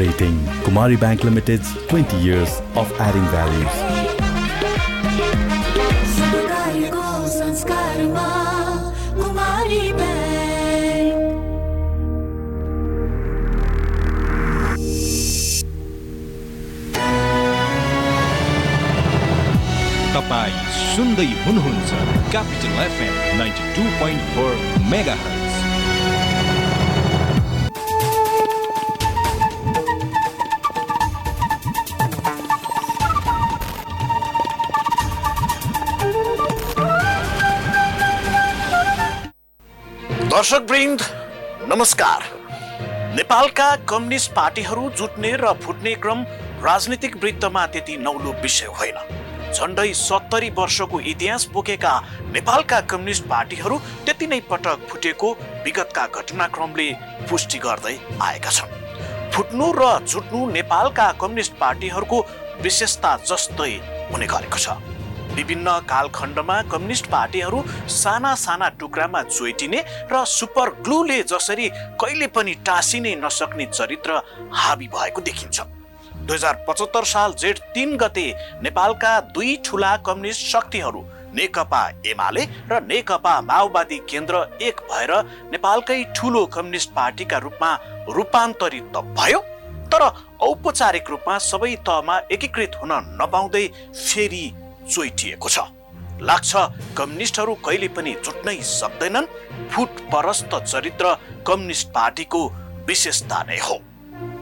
Celebrating 0.02 0.40
Kumari 0.66 1.00
Bank 1.00 1.24
Limited's 1.24 1.76
20 1.86 2.18
years 2.18 2.60
of 2.76 2.92
adding 3.00 3.26
values. 3.30 3.76
तपाईँ 20.16 20.58
सुन्दै 20.96 21.30
हुनुहुन्छ 21.46 21.92
Capital 22.32 22.74
FM 22.86 23.38
ninety 23.38 23.70
two 23.76 23.84
point 24.00 24.22
four 24.34 24.52
mega 24.92 25.16
दर्शकवृन्द 40.52 41.02
नमस्कार। 41.72 42.24
नेपालका 43.16 43.68
कम्युनिस्ट 43.90 44.32
पार्टीहरू 44.32 44.90
जुट्ने 45.00 45.32
र 45.34 45.52
फुट्ने 45.64 45.94
क्रम 45.96 46.24
राजनीतिक 46.64 47.16
वृत्तमा 47.24 47.66
त्यति 47.68 47.96
नौलो 47.98 48.32
विषय 48.42 48.66
होइन। 48.80 48.98
झन्डै 49.54 49.94
सत्तरी 49.94 50.50
वर्षको 50.58 51.00
इतिहास 51.12 51.48
बोकेका 51.54 51.94
नेपालका 52.34 52.80
कम्युनिस्ट 52.92 53.24
पार्टीहरू 53.28 53.78
त्यति 54.06 54.28
नै 54.28 54.40
पटक 54.52 54.88
फुटेको 54.90 55.32
विगतका 55.66 56.06
घटनाक्रमले 56.10 56.92
पुष्टि 57.30 57.58
गर्दै 57.58 57.98
आएका 58.22 58.52
छन्। 58.52 59.32
फुट्नु 59.32 59.72
र 59.78 59.98
जुट्नु 60.06 60.46
नेपालका 60.52 61.12
कम्युनिस्ट 61.22 61.54
पार्टीहरूको 61.60 62.26
विशेषता 62.64 63.18
जस्तै 63.24 63.74
हुने 64.12 64.28
गरेको 64.28 64.58
छ। 64.58 64.76
विभिन्न 65.36 65.78
कालखण्डमा 65.90 66.62
कम्युनिस्ट 66.72 67.06
पार्टीहरू 67.08 67.62
साना 67.92 68.34
साना 68.38 68.70
टुक्रामा 68.80 69.22
चोइटिने 69.26 69.84
र 70.12 70.24
सुपर 70.28 70.70
ग्लूले 70.84 71.22
जसरी 71.24 71.70
कहिले 72.02 72.28
पनि 72.30 72.54
टाँसिनै 72.66 73.16
नसक्ने 73.18 73.66
चरित्र 73.68 74.22
हाबी 74.54 74.88
भएको 74.90 75.22
देखिन्छ। 75.22 75.62
दुई 76.22 76.36
हजार 76.36 76.66
पचहत्तर 76.68 77.04
साल 77.06 77.34
जेठ 77.40 77.60
तिन 77.74 77.96
गते 77.98 78.28
नेपालका 78.64 79.20
दुई 79.34 79.56
ठुला 79.66 79.96
कम्युनिस्ट 80.06 80.46
शक्तिहरू 80.48 81.04
नेकपा 81.34 81.82
एमाले 82.06 82.44
र 82.72 82.82
नेकपा 82.84 83.40
माओवादी 83.42 83.98
केन्द्र 84.10 84.46
एक 84.62 84.82
भएर 84.92 85.14
नेपालकै 85.52 86.04
ठुलो 86.16 86.46
कम्युनिस्ट 86.54 86.92
पार्टीका 86.92 87.38
रूपमा 87.46 87.72
रूपान्तरित 88.10 88.92
त 88.96 89.04
भयो 89.18 89.40
तर 89.94 90.04
औपचारिक 90.42 91.10
रूपमा 91.10 91.38
सबै 91.44 91.76
तहमा 91.88 92.20
एकीकृत 92.32 92.76
हुन 92.82 92.92
नपाउँदै 93.22 93.66
फेरि 93.96 94.46
चोइटिएको 94.84 95.50
छ। 95.50 95.60
लाग्छ 96.22 96.52
कम्युनिस्टहरू 96.98 97.54
कहिले 97.66 97.88
पनि 97.88 98.12
जुट्नै 98.26 98.58
सक्दैनन्। 98.62 99.32
फुट 99.72 99.90
परस्त 100.12 100.56
चरित्र 100.56 101.16
कम्युनिस्ट 101.48 101.88
पार्टीको 101.90 102.42
विशेषता 102.88 103.44
नै 103.44 103.58
हो। 103.58 103.78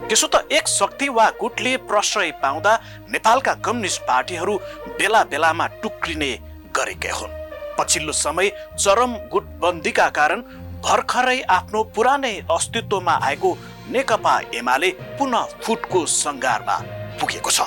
त्यसो 0.10 0.28
त 0.28 0.48
एक 0.52 0.68
शक्ति 0.68 1.10
वा 1.10 1.30
गुटले 1.40 1.76
प्रश्रय 1.88 2.32
पाउँदा 2.44 2.74
नेपालका 3.10 3.54
कम्युनिस्ट 3.66 4.02
पार्टीहरू 4.02 4.56
बेला 4.98 5.24
बेलामा 5.24 5.68
टुक्रिने 5.82 6.32
गरेकै 6.76 7.12
हुन्। 7.12 7.38
पछिल्लो 7.78 8.12
समय 8.12 8.50
चरम 8.76 9.12
गुटबन्दीका 9.32 10.08
कारण 10.10 10.42
भर्खरै 10.84 11.40
आफ्नो 11.50 11.84
पुरानै 11.96 12.36
अस्तित्वमा 12.52 13.14
आएको 13.24 13.50
नेकपा 13.92 14.34
एमाले 14.56 14.90
पुनः 15.20 15.54
फुटको 15.64 16.06
सङ्घारमा 16.06 16.78
पुगेको 17.20 17.52
छ। 17.52 17.60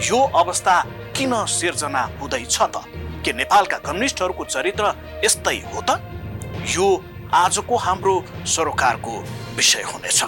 यो 0.00 0.18
अवस्था 0.34 0.74
किन 1.16 1.32
सिर्जना 1.46 2.02
हुँदैछ 2.20 2.58
त? 2.62 2.76
के 3.24 3.32
नेपालका 3.32 3.78
कम्युनिस्टहरूको 3.78 4.44
चरित्र 4.44 4.84
यस्तै 5.24 5.56
हो 5.70 5.80
त? 5.80 6.00
यो 6.74 6.86
आजको 7.34 7.76
हाम्रो 7.76 8.14
सरोकारको 8.46 9.12
विषय 9.56 9.82
हुनेछ। 9.82 10.20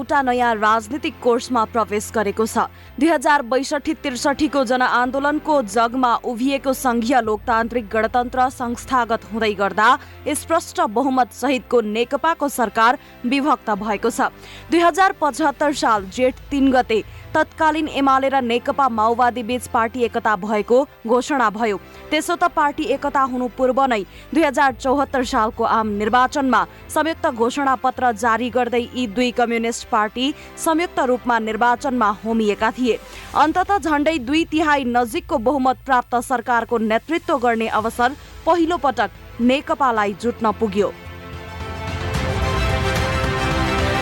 एउटा 0.00 0.20
नयाँ 0.22 0.54
राजनीतिक 0.56 1.14
कोर्समा 1.20 1.64
प्रवेश 1.76 2.10
गरेको 2.16 2.44
छ। 2.46 2.72
दुई 2.96 3.08
हजार 3.10 3.42
बैसठी 3.44 3.94
त्रिसठीको 4.00 4.64
जनआन्दोलनको 4.64 5.54
जगमा 5.68 6.12
उभिएको 6.24 6.72
संघीय 6.72 7.20
लोकतान्त्रिक 7.20 7.84
गणतन्त्र 7.92 8.48
संस्थागत 8.50 9.20
हुँदै 9.28 9.52
गर्दा 9.60 9.88
स्पष्ट 10.24 10.80
बहुमत 10.88 11.32
सहितको 11.36 11.80
नेकपाको 11.92 12.48
सरकार 12.48 12.98
विभक्त 13.28 13.68
भएको 13.76 14.10
छ। 14.10 14.32
दुई 14.72 14.80
हजार 14.80 15.12
पचहत्तर 15.20 15.72
साल 15.76 16.08
जेठ 16.08 16.34
तिन 16.50 16.72
गते 16.72 17.02
तत्कालीन 17.34 17.88
एमाले 17.88 18.28
र 18.28 18.40
नेकपा 18.42 18.88
माओवादी 18.90 19.42
बीच 19.42 19.66
पार्टी 19.70 20.02
एकता 20.04 20.34
भएको 20.36 20.78
घोषणा 21.06 21.48
भयो। 21.50 21.76
त्यसो 22.10 22.34
त 22.36 22.44
पार्टी 22.50 22.84
एकता 22.90 23.20
हुनु 23.30 23.46
पूर्व 23.56 23.84
नै 23.86 24.02
दुई 24.34 24.42
हजार 24.42 24.72
चौहत्तर 24.74 25.24
सालको 25.24 25.64
आम 25.64 25.88
निर्वाचनमा 25.94 26.64
संयुक्त 26.90 27.26
घोषणा 27.30 27.74
पत्र 27.78 28.10
जारी 28.18 28.50
गर्दै 28.50 28.80
यी 28.82 29.06
दुई 29.14 29.30
कम्युनिस्ट 29.38 29.88
पार्टी 29.88 30.32
संयुक्त 30.58 30.98
रूपमा 31.06 31.38
निर्वाचनमा 31.40 32.08
होमिएका 32.24 32.70
थिए। 32.70 32.98
अन्तत 33.34 33.70
झण्डै 33.78 34.16
दुई 34.20 34.44
तिहाई 34.50 34.84
नजिकको 34.86 35.38
बहुमत 35.40 35.86
प्राप्त 35.86 36.16
सरकारको 36.24 36.78
नेतृत्व 36.90 37.38
गर्ने 37.38 37.68
अवसर 37.78 38.16
पहिलो 38.46 38.76
पटक 38.76 39.10
नेकपालाई 39.40 40.12
जुट्न 40.22 40.52
पुग्यो। 40.60 40.92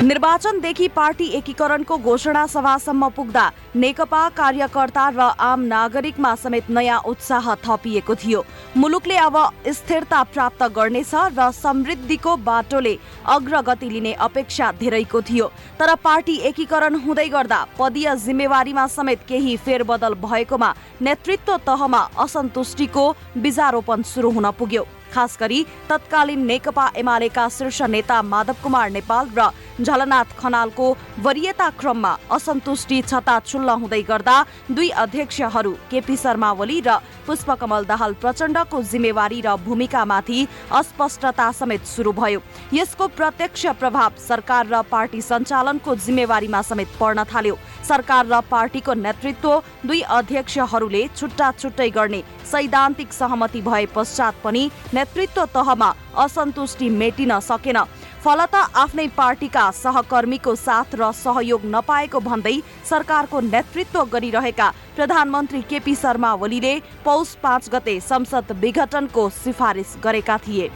निर्वाचनदेखि 0.03 0.87
पार्टी 0.89 1.27
एकीकरणको 1.37 1.97
घोषणा 1.99 2.47
सभासम्म 2.47 3.07
पुग्दा 3.11 3.49
नेकपा 3.75 4.29
कार्यकर्ता 4.31 5.09
र 5.11 5.21
आम 5.43 5.61
नागरिकमा 5.67 6.35
समेत 6.39 6.69
नयाँ 6.71 7.01
उत्साह 7.03 7.55
थपिएको 7.65 8.15
थियो। 8.15 8.45
मुलुकले 8.77 9.17
अब 9.19 9.37
स्थिरता 9.69 10.23
प्राप्त 10.25 10.63
गर्नेछ 10.71 11.15
र 11.35 11.51
समृद्धिको 11.53 12.37
बाटोले 12.39 12.95
अग्रगति 13.27 13.89
लिने 13.91 14.13
अपेक्षा 14.23 14.71
धेरैको 14.79 15.23
थियो। 15.23 15.47
तर 15.81 15.95
पार्टी 15.99 16.37
एकीकरण 16.47 16.95
हुँदै 17.03 17.29
गर्दा 17.29 17.59
पदीय 17.79 18.15
जिम्मेवारीमा 18.17 18.87
समेत 18.87 19.27
केही 19.29 19.57
फेरबदल 19.59 20.15
भएकोमा 20.23 20.75
नेतृत्व 21.03 21.57
तहमा 21.67 22.03
असन्तुष्टिको 22.19 23.11
बीजारोपण 23.37 24.03
सुरु 24.05 24.31
हुन 24.31 24.51
पुग्यो। 24.59 24.87
खास 25.15 25.37
गरी 25.41 25.65
तत्कालीन 25.89 26.45
नेकपा 26.47 26.91
एमालेका 26.97 27.49
शीर्ष 27.49 27.83
नेता 27.95 28.21
माधव 28.25 28.57
कुमार 28.63 28.91
नेपाल 28.91 29.27
र 29.39 29.49
झलनाथ 29.79 30.39
खनालको 30.39 30.87
वरियता 31.23 31.69
क्रममा 31.81 32.17
असन्तुष्टि 32.35 33.01
छताछुल्ल 33.03 33.71
हुँदै 33.81 34.03
गर्दा 34.03 34.37
दुई 34.71 34.89
अध्यक्षहरू 35.03 35.73
केपी 35.91 36.17
शर्मा 36.17 36.51
ओली 36.53 36.81
र 36.87 36.97
पुष्पकमल 37.27 37.85
दाहाल 37.85 38.13
प्रचण्डको 38.23 38.83
जिम्मेवारी 38.83 39.41
र 39.47 39.55
भूमिकामाथि 39.65 40.47
अस्पष्टता 40.73 41.51
समेत 41.53 41.85
सुरु 41.87 42.13
भयो। 42.13 42.41
यसको 42.73 43.07
प्रत्यक्ष 43.17 43.67
प्रभाव 43.81 44.19
सरकार 44.19 44.67
र 44.67 44.83
पार्टी 44.91 45.21
सञ्चालनको 45.23 45.95
जिम्मेवारीमा 45.97 46.63
समेत 46.63 46.89
पर्न 47.01 47.25
थाल्यो। 47.31 47.59
सरकार 47.89 48.27
र 48.27 48.41
पार्टीको 48.51 48.95
नेतृत्व 48.97 49.63
दुई 49.87 50.01
अध्यक्षहरूले 50.19 51.07
छुट्टा 51.17 51.53
छुट्टै 51.61 51.89
गर्ने 51.91 52.23
सैद्धान्तिक 52.51 53.13
सहमति 53.13 53.61
भए 53.63 53.87
पश्चात 53.95 54.35
पनि 54.45 54.71
नेतृत्व 54.99 55.45
तहमा 55.55 55.93
असन्तुष्टि 56.25 56.89
मेटिन 57.01 57.39
सकेन। 57.43 57.79
फलत 58.25 58.55
आफ्नै 58.55 59.07
पार्टीका 59.17 59.65
सहकर्मीको 59.73 60.55
साथ 60.59 60.95
र 61.01 61.11
सहयोग 61.15 61.63
नपाएको 61.75 62.21
भन्दै 62.21 62.57
सरकारको 62.85 63.41
नेतृत्व 63.41 64.03
गरिरहेका 64.13 64.69
प्रधानमन्त्री 64.97 65.61
केपी 65.71 65.95
शर्मा 65.95 66.33
ओलीले 66.45 66.75
पौष 67.05 67.35
पाँच 67.43 67.69
गते 67.73 67.95
संसद 68.03 68.53
विघटनको 68.61 69.29
सिफारिस 69.35 69.97
गरेका 70.05 70.37
थिए। 70.47 70.67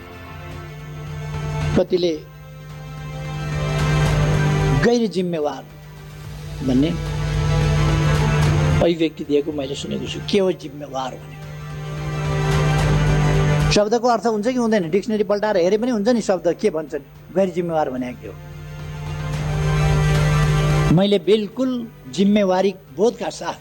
कतिले 1.76 2.14
गैर 4.86 5.02
भन्ने 6.62 6.90
अभिव्यक्ति 8.78 9.24
दिएको 9.24 9.52
मैले 9.52 9.74
सुनेको 9.74 10.06
छु। 10.06 10.18
के 10.30 10.38
हो 10.38 10.52
जिम्मेवार 10.62 11.12
शब्दको 13.74 14.08
अर्थ 14.08 14.26
हुन्छ 14.26 14.46
कि 14.46 14.58
हुँदैन? 14.58 14.90
डिक्सनरी 14.90 15.24
पल्टाएर 15.24 15.56
हेरे 15.56 15.76
पनि 15.78 15.90
हुन्छ 15.90 16.08
नि 16.08 16.20
शब्द। 16.20 16.46
के 16.60 16.70
भन्छन्? 16.70 17.04
गैर 17.34 17.48
जिम्मेवार 17.56 17.90
भने 17.90 18.12
के 18.20 18.28
हो? 18.28 18.34
मैले 20.96 21.18
बिल्कुल 21.24 21.70
जिम्मेवारी 22.12 22.72
बोधका 22.96 23.30
साथ 23.32 23.58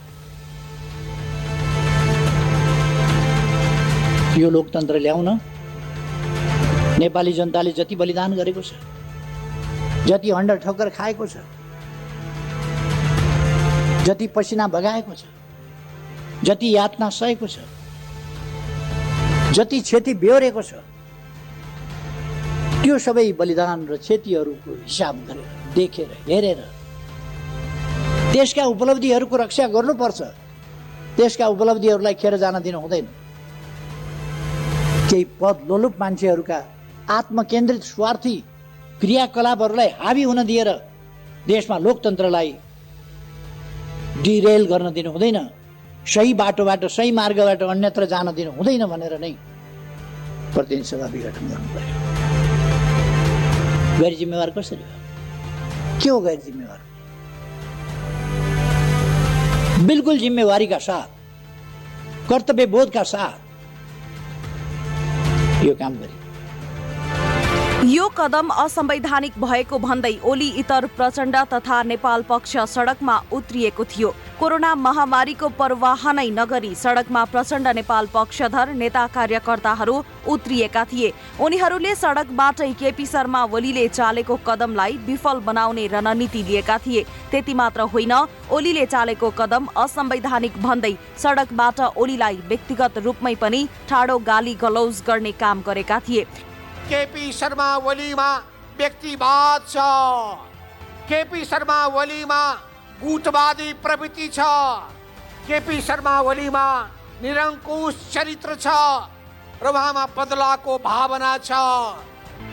यो 4.40 4.50
लोकतन्त्र 4.50 4.96
ल्याउन 5.00 5.30
नेपाली 7.00 7.34
जनताले 7.34 7.72
जति 7.80 7.96
बलिदान 7.96 8.32
गरेको 8.36 8.62
छ 8.62 8.72
जति 10.08 10.30
हन्डर 10.30 10.58
ठोक्कर 10.66 10.90
खाएको 10.92 11.26
छ 11.28 11.38
जति 14.06 14.28
पसिना 14.36 14.68
बगाएको 14.76 15.14
छ 15.16 15.24
जति 16.44 16.68
यातना 16.76 17.10
सहेको 17.10 17.48
छ 17.48 17.58
जति 19.54 19.80
क्षति 19.82 20.14
बेहोरेको 20.14 20.62
छ 20.62 20.74
त्यो 22.84 22.98
सबै 22.98 23.32
बलिदान 23.40 23.80
र 23.88 23.98
क्षतिहरूको 23.98 24.72
हिसाब 24.88 25.16
गरेर 25.28 25.48
देखेर 25.76 26.10
हेरेर 26.28 26.60
देशका 28.34 28.64
उपलब्धिहरूको 28.74 29.36
रक्षा 29.38 29.68
गर्नुपर्छ। 29.76 30.22
देशका 31.18 31.46
उपलब्धिहरूलाई 31.48 32.14
खेर 32.16 32.38
जान 32.38 32.56
दिनु 32.64 32.80
हुँदैन। 32.80 33.08
केही 35.10 35.24
पद 35.42 35.58
लोलुप 35.70 35.96
मान्छेहरूका 36.00 36.60
आत्मकेन्द्रित 37.12 37.84
स्वार्थी 37.84 38.36
क्रियाकलापहरूलाई 39.02 39.90
हावी 40.00 40.24
हुन 40.24 40.40
दिएर 40.48 40.70
देशमा 41.48 41.78
लोकतन्त्रलाई 41.78 42.50
डिरेल 44.24 44.64
गर्न 44.72 44.88
दिनु 44.94 45.12
हुँदैन। 45.12 45.40
सही 46.08 46.34
बाटोबाट 46.34 46.86
सही 46.98 47.12
मार्गबाट 47.12 47.62
अन्यत्र 47.64 48.06
जान 48.14 48.28
दिनु 48.36 48.52
हुँदैन 48.52 48.86
भनेर 48.94 49.14
नै 49.22 49.32
प्रतिनिधि 50.54 50.88
सभा 50.90 51.08
विघटन 51.14 51.48
गर्नु 51.50 51.68
पर्यो 51.76 51.96
गैर 54.02 54.14
जिम्मेवार 54.20 54.50
कसरी 54.58 54.84
हो? 54.84 54.90
के 56.04 56.10
हो 56.10 56.20
गैर 56.22 56.40
जिम्मेवार 56.46 56.80
बिल्कुल 59.88 60.18
जिम्मेवारीका 60.20 60.80
साथ 60.88 62.30
कर्तव्य 62.30 62.66
बोधका 62.74 63.04
साथ 63.14 63.38
यो 65.66 65.74
काम 65.76 65.94
गरे 66.02 66.21
यो 67.92 68.08
कदम 68.18 68.50
असंवैधानिक 68.54 69.34
भएको 69.42 69.78
भन्दै 69.80 70.12
ओली 70.24 70.48
इतर 70.60 70.86
प्रचण्ड 70.98 71.36
तथा 71.52 71.82
नेपाल 71.84 72.22
पक्ष 72.24 72.56
सडकमा 72.74 73.16
उत्रिएको 73.34 73.84
थियो। 73.86 74.10
कोरोना 74.40 74.74
महामारीको 74.78 75.48
पर्वाह 75.58 76.12
नै 76.12 76.30
नगरी 76.32 76.74
सडकमा 76.74 77.24
प्रचण्ड 77.34 77.68
नेपाल 77.76 78.08
पक्षधर 78.14 78.70
नेता 78.74 79.06
कार्यकर्ताहरू 79.16 79.96
उत्रिएका 80.28 80.84
थिए। 80.92 81.12
उनीहरूले 81.40 81.96
सडकबाटै 81.96 82.72
केपी 82.74 83.06
शर्मा 83.06 83.44
ओलीले 83.52 83.88
चालेको 83.90 84.38
कदमलाई 84.48 84.96
विफल 85.08 85.40
बनाउने 85.42 85.88
रणनीति 85.88 86.44
लिएका 86.44 86.78
थिए। 86.86 87.04
त्यति 87.32 87.54
मात्र 87.54 87.88
होइन 87.96 88.14
ओलीले 88.52 88.86
चालेको 88.86 89.30
कदम 89.40 89.68
असंवैधानिक 89.78 90.62
भन्दै 90.64 90.94
सडकबाट 91.24 91.82
ओलीलाई 91.98 92.40
व्यक्तिगत 92.48 92.98
रूपमै 93.06 93.36
पनि 93.44 93.62
ठाडो 93.90 94.18
गाली 94.32 94.56
गलौज 94.64 95.04
गर्ने 95.08 95.32
काम 95.44 95.64
गरेका 95.68 96.00
थिए। 96.08 96.26
केपी 96.92 97.32
शर्मा 97.32 97.66
ओलीमा 97.88 98.30
व्यक्तिवाद 98.78 99.62
छ 99.64 99.76
केपी 101.08 101.44
शर्मा 101.46 101.78
ओलीमा 101.96 102.40
गुटवादी 103.04 103.68
प्रवृत्ति 103.84 104.28
छ। 104.28 104.40
केपी 105.48 105.80
शर्मा 105.82 106.20
ओलीमा 106.28 106.66
निरङ्कुश 107.24 107.96
चरित्र 108.14 108.56
छ 108.60 108.76
र 109.64 109.72
उहाँमा 109.72 110.06
बदलाको 110.18 110.78
भावना 110.84 111.32
छ। 111.40 111.52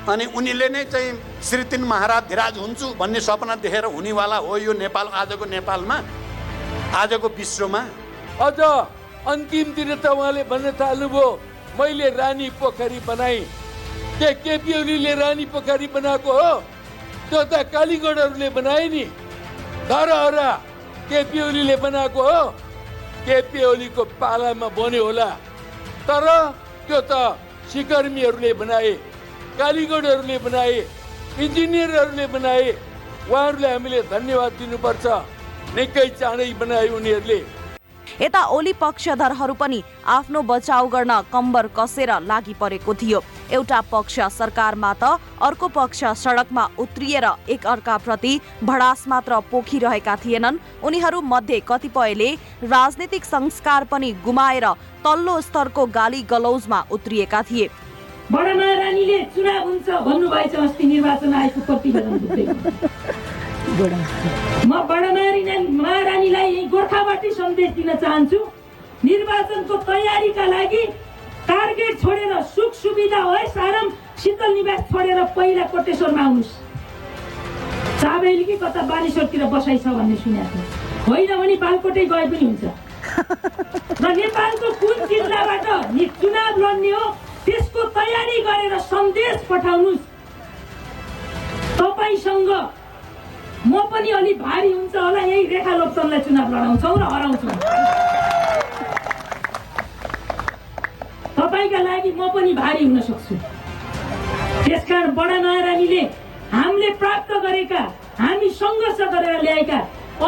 अनि 0.07 0.25
उनीले 0.31 0.69
नै 0.69 0.85
चाहिँ 0.87 1.43
श्री 1.43 1.65
तिन 1.75 1.83
महाराज 1.91 2.23
धिराज 2.31 2.59
हुन्छु 2.59 2.95
भन्ने 2.95 3.21
सपना 3.21 3.55
देखेर 3.59 3.91
हुनेवाला 3.91 4.37
हो 4.39 4.57
यो 4.57 4.73
नेपाल 4.79 5.07
आजको 5.19 5.45
नेपालमा 5.51 6.03
आजको 6.95 7.29
विश्वमा। 7.35 7.83
अझ 8.47 8.61
अन्तिमतिर 9.35 9.95
त 9.99 10.07
उहाँले 10.07 10.43
भन्न 10.47 10.79
थाल्नुभयो 10.79 11.27
मैले 11.81 12.09
रानी 12.15 12.51
पोखरी 12.55 13.01
बनाएँ 13.03 13.43
के 14.19 14.33
केपी 14.45 14.73
ओलीले 14.75 15.15
रानी 15.15 15.45
पोखरी 15.55 15.87
बनाएको 15.95 16.33
हो 16.33 16.53
त्यो 17.31 17.43
त 17.51 17.63
कालीगढहरूले 17.73 18.49
बनाए 18.51 18.87
नि 18.91 19.05
धरहरा 19.91 20.51
केपी 21.11 21.41
ओलीले 21.41 21.77
बनाएको 21.85 22.23
हो 22.29 22.41
केपी 23.27 23.61
ओलीको 23.65 24.05
पालामा 24.19 24.69
बन्यो 24.75 25.05
होला 25.05 25.29
तर 26.09 26.27
त्यो 26.87 27.01
त 27.11 27.13
सिकर्मीहरूले 27.71 28.53
बनाए 28.61 28.93
कालीगढहरूले 29.59 30.39
बनाए 30.47 30.81
इन्जिनियरहरूले 31.45 32.27
बनाए 32.35 32.67
उहाँहरूलाई 33.31 33.73
हामीले 33.73 34.01
धन्यवाद 34.15 34.53
दिनुपर्छ 34.59 35.07
निकै 35.77 36.09
चाँडै 36.19 36.51
बनाए 36.61 36.89
उनीहरूले 36.99 37.39
यता 38.21 38.43
ओली 38.51 38.73
पक्षधरहरू 38.81 39.55
पनि 39.55 39.83
आफ्नो 40.07 40.43
बचाउ 40.43 40.87
गर्न 40.89 41.13
कम्बर 41.33 41.67
कसेर 41.77 42.11
लागि 42.21 42.55
परेको 42.61 42.95
थियो। 42.95 43.21
एउटा 43.53 43.81
पक्ष 43.93 44.19
सरकारमा 44.39 44.93
त 45.03 45.19
अर्को 45.43 45.69
पक्ष 45.71 46.05
सडकमा 46.19 46.65
उत्रिएर 46.79 47.27
एक 47.49 47.67
अर्काप्रति 47.67 48.33
भडास 48.65 49.05
मात्र 49.09 49.41
पोखिरहेका 49.51 50.17
थिएनन्। 50.25 50.61
उनीहरू 50.83 51.21
मध्ये 51.25 51.61
कतिपयले 51.69 52.31
राजनीतिक 52.67 53.25
संस्कार 53.25 53.85
पनि 53.91 54.13
गुमाएर 54.25 54.67
तल्लो 55.05 55.41
स्तरको 55.41 55.87
गाली 55.95 56.23
गलौजमा 56.31 56.81
उत्रिएका 56.93 57.43
थिए। 57.51 57.69
बडा 58.33 58.55
महारानीले 58.55 59.19
चुनाव 59.35 59.63
हुन्छ 59.65 59.89
भन्नुभएछ 59.89 60.55
अस्ति 60.57 60.85
निर्वाचन 60.87 61.35
आयोगको 61.35 61.61
प्रतिवेदन 61.69 62.13
म 63.69 64.73
बडा 64.89 65.11
महारानी 65.13 65.67
महारानीलाई 65.77 66.65
गोर्खाबाटै 66.73 67.31
सन्देश 67.31 67.71
दिन 67.77 67.91
चाहन्छु। 68.03 68.39
निर्वाचनको 69.05 69.77
तयारीका 69.89 70.45
लागि 70.47 70.83
टार्गेट 71.49 72.01
छोडेर 72.03 72.33
सुख 72.55 72.73
सुविधा 72.75 73.21
है 73.25 73.47
सारम 73.49 73.87
शीतल 74.23 74.51
निवास 74.55 74.81
छोडेर 74.93 75.21
पहिला 75.37 75.65
कोटेश्वरमा 75.73 76.23
आउनुहोस्। 76.23 76.53
चाबेली 78.01 78.45
कि 78.45 78.57
कता 78.57 78.83
बानेश्वरतिर 78.89 79.45
बसाइ 79.53 79.79
छ 79.79 79.87
भन्ने 79.99 80.17
सुनेको 80.17 80.49
थिएँ। 80.49 80.67
होइन 81.07 81.31
भने 81.37 81.57
बालकोटै 81.63 82.05
गए 82.09 82.27
पनि 82.33 82.45
हुन्छ। 82.49 82.65
र 84.01 84.07
नेपालको 84.17 84.69
कुन 84.81 84.99
जिल्लाबाट 85.13 85.67
चुनाव 86.21 86.53
लड्ने 86.65 86.91
हो 86.91 87.05
त्यसको 87.45 87.81
तयारी 87.97 88.37
गरेर 88.49 88.75
सन्देश 88.91 89.37
पठाउनुहोस्। 89.51 90.05
तपाईँसँग 91.79 92.51
म 93.67 93.81
पनि 93.93 94.11
अलिक 94.11 94.39
भारी 94.43 94.73
हुन्छ 94.73 94.97
होला 94.97 95.21
यही 95.21 95.47
रेखा 95.47 95.77
लोकसनलाई 95.77 96.21
चुनाव 96.27 96.55
लडाउँछौँ 96.55 96.97
र 96.99 97.03
हराउँछौँ। 97.13 97.57
तपाईँका 101.37 101.81
लागि 101.83 102.11
म 102.13 102.29
पनि 102.35 102.53
भारी 102.55 102.85
हुन 102.85 103.01
सक्छु। 103.01 103.35
त्यसकारण 104.65 105.11
बडा 105.15 105.39
महारानीले 105.43 106.03
हामीले 106.53 106.91
प्राप्त 107.03 107.33
गरेका 107.45 107.83
हामी 108.19 108.49
सङ्घर्ष 108.61 109.01
गरेर 109.15 109.41
ल्याएका 109.43 109.79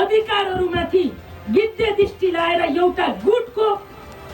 अधिकारहरूमाथि 0.00 1.04
विद्या 1.50 1.90
दृष्टि 1.96 2.30
लाएर 2.32 2.60
एउटा 2.76 3.06
गुटको 3.24 3.74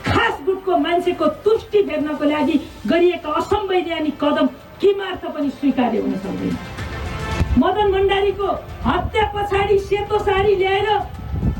खास 0.07 0.41
गुटको 0.45 0.77
मान्छेको 0.77 1.25
तुष्टि 1.45 1.81
फेर्नको 1.87 2.25
लागि 2.25 2.57
गरिएका 2.87 3.29
असंवैधानिक 3.39 4.23
कदम 4.23 4.47
केमार्थ 4.81 5.25
पनि 5.35 5.49
स्वीकार्य 5.59 5.99
हुन 5.99 6.13
सक्दैन। 6.25 6.55
मदन 7.57 7.91
भण्डारीको 7.91 8.47
हत्या 8.85 9.23
पछाडि 9.35 9.77
सेतो 9.79 10.17
साडी 10.25 10.55
ल्याएर 10.55 10.89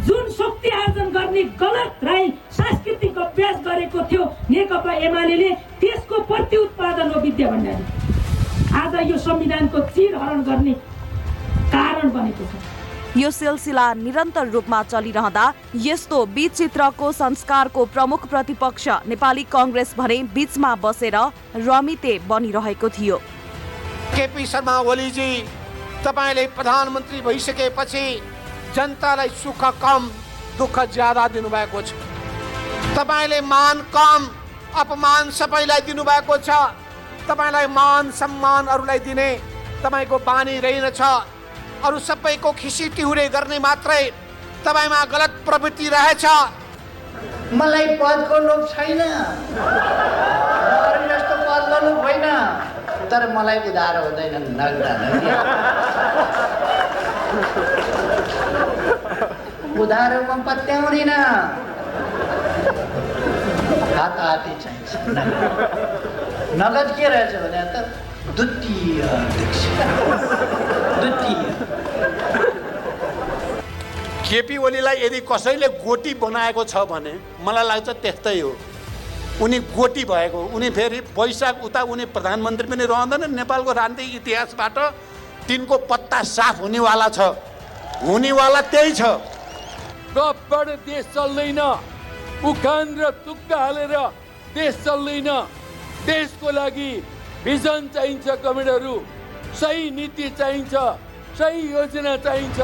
जुन 0.08 0.30
शक्ति 0.32 0.70
आर्जन 0.70 1.10
गर्ने 1.12 1.44
गलत 1.62 2.04
राई 2.04 2.30
सांस्कृतिक 2.58 3.18
अभ्यास 3.20 3.56
गरेको 3.66 4.04
थियो 4.12 4.26
नेकपा 4.50 4.94
एमाले 5.08 5.50
त्यसको 5.82 6.22
प्रति 6.30 6.58
उत्पादन 6.58 7.12
हो 7.12 7.22
विद्या 7.22 7.50
भण्डारी। 7.52 7.84
आज 8.78 8.96
यो 9.10 9.18
संविधानको 9.18 9.80
चिरहरण 9.90 10.42
गर्ने 10.44 10.74
कारण 11.74 12.12
बनेको 12.14 12.46
छ। 12.46 13.18
यो 13.18 13.32
सिलसिला 13.32 13.94
निरन्तर 13.98 14.48
रूपमा 14.50 14.84
चलिरहँदा 14.84 15.52
यस्तो 15.84 16.26
विचित्रको 16.36 17.12
संस्कारको 17.12 17.86
प्रमुख 17.94 18.28
प्रतिपक्ष 18.30 18.88
नेपाली 19.08 19.44
कङ्ग्रेस 19.52 19.96
भने 19.98 20.24
बीचमा 20.36 20.76
बसेर 20.84 21.18
रमिते 21.68 22.20
बनिरहेको 22.30 22.90
थियो। 22.90 23.18
केपी 24.16 24.46
शर्मा 24.46 24.80
ओलीजी 24.92 25.30
तपाईँले 26.08 26.46
प्रधानमन्त्री 26.56 27.20
भइसकेपछि 27.22 28.06
जनतालाई 28.76 29.30
सुख 29.44 29.64
कम, 29.84 30.02
दुःख 30.58 30.80
ज़्यादा 30.94 31.28
दिनुभएको 31.36 31.82
छ 31.82 31.92
तपाईँले 32.96 33.40
मान 33.44 33.82
कम, 33.92 34.22
अपमान 34.80 35.32
सबैलाई 35.32 35.82
दिनुभएको 35.84 36.38
छ। 36.40 36.50
तपाईँलाई 37.28 37.68
मान 37.70 38.12
सम्मान 38.12 38.68
अरूलाई 38.72 39.00
दिने 39.04 39.30
तपाईँको 39.84 40.18
बानी 40.24 40.60
रहेनछ 40.60 41.02
अरू 41.84 42.00
सबैको 42.00 42.52
खिसी 42.56 42.90
टिहुरे 42.96 43.28
गर्ने 43.30 43.60
मात्रै 43.60 44.02
तपाईँमा 44.66 45.04
गलत 45.12 45.44
प्रवृत्ति 45.46 45.90
रहेछ 45.90 46.26
मलाई 47.54 47.88
पदको 48.00 48.38
लोभ 48.48 48.62
छैन। 48.70 49.02
जस्तो 51.10 51.36
पदको 51.48 51.78
लोभ 51.86 51.98
होइन। 52.04 52.26
तर 53.12 53.22
मलाई 53.34 53.60
उधार 53.70 53.96
हुँदैन 54.04 54.36
नगदा 54.60 54.92
उधारोमा 59.82 60.36
पत्याउँदिन 60.48 61.12
हात 63.96 64.16
हाती 64.20 64.54
चाहिन्छ। 64.64 64.92
नगद। 66.62 66.88
के 66.98 67.06
रहेछ 67.10 67.34
भने 67.44 67.64
त 67.72 67.76
द्वितीय 68.36 69.02
द्वितीय 71.00 71.42
केपी 74.28 74.56
ओलीलाई 74.58 74.98
यदि 75.00 75.20
कसैले 75.24 75.68
गोटी 75.80 76.14
बनाएको 76.20 76.64
छ 76.64 76.84
भने 76.90 77.14
मलाई 77.40 77.66
लाग्छ 77.68 77.90
त्यस्तै 78.04 78.40
हो। 78.40 78.52
उनी 79.40 79.60
गोटी 79.72 80.04
भएको 80.04 80.42
उनी 80.52 80.70
फेरि 80.76 81.00
वैशाख 81.16 81.64
उता 81.64 81.82
उनी 81.88 82.06
प्रधानमन्त्री 82.12 82.68
पनि 82.68 82.86
रहँदैन। 82.92 83.24
नेपालको 83.36 83.72
राजनीतिक 83.72 84.16
इतिहासबाट 84.16 84.78
तिनको 85.48 85.78
पत्ता 85.88 86.20
साफ 86.28 86.60
हुनेवाला 86.62 87.08
छ। 87.10 87.20
हुनेवाला 88.04 88.62
त्यही 88.68 88.92
छ। 89.00 89.02
गफबाट 90.12 90.68
देश 90.84 91.06
चल्दैन। 91.16 91.62
उखान 92.44 92.86
र 93.00 93.10
तुक्का 93.24 93.58
हालेर 93.58 93.96
देश 94.56 94.76
चल्दैन। 94.84 95.30
देशको 96.04 96.52
लागि 96.52 96.92
भिजन 97.46 97.82
चाहिन्छ 97.96 98.28
कमेडहरू 98.44 98.96
सही 99.56 99.90
नीति 99.92 100.30
चाहिन्छ। 100.36 100.74
सही 101.40 101.60
योजना 101.72 102.16
चाहिन्छ। 102.28 102.60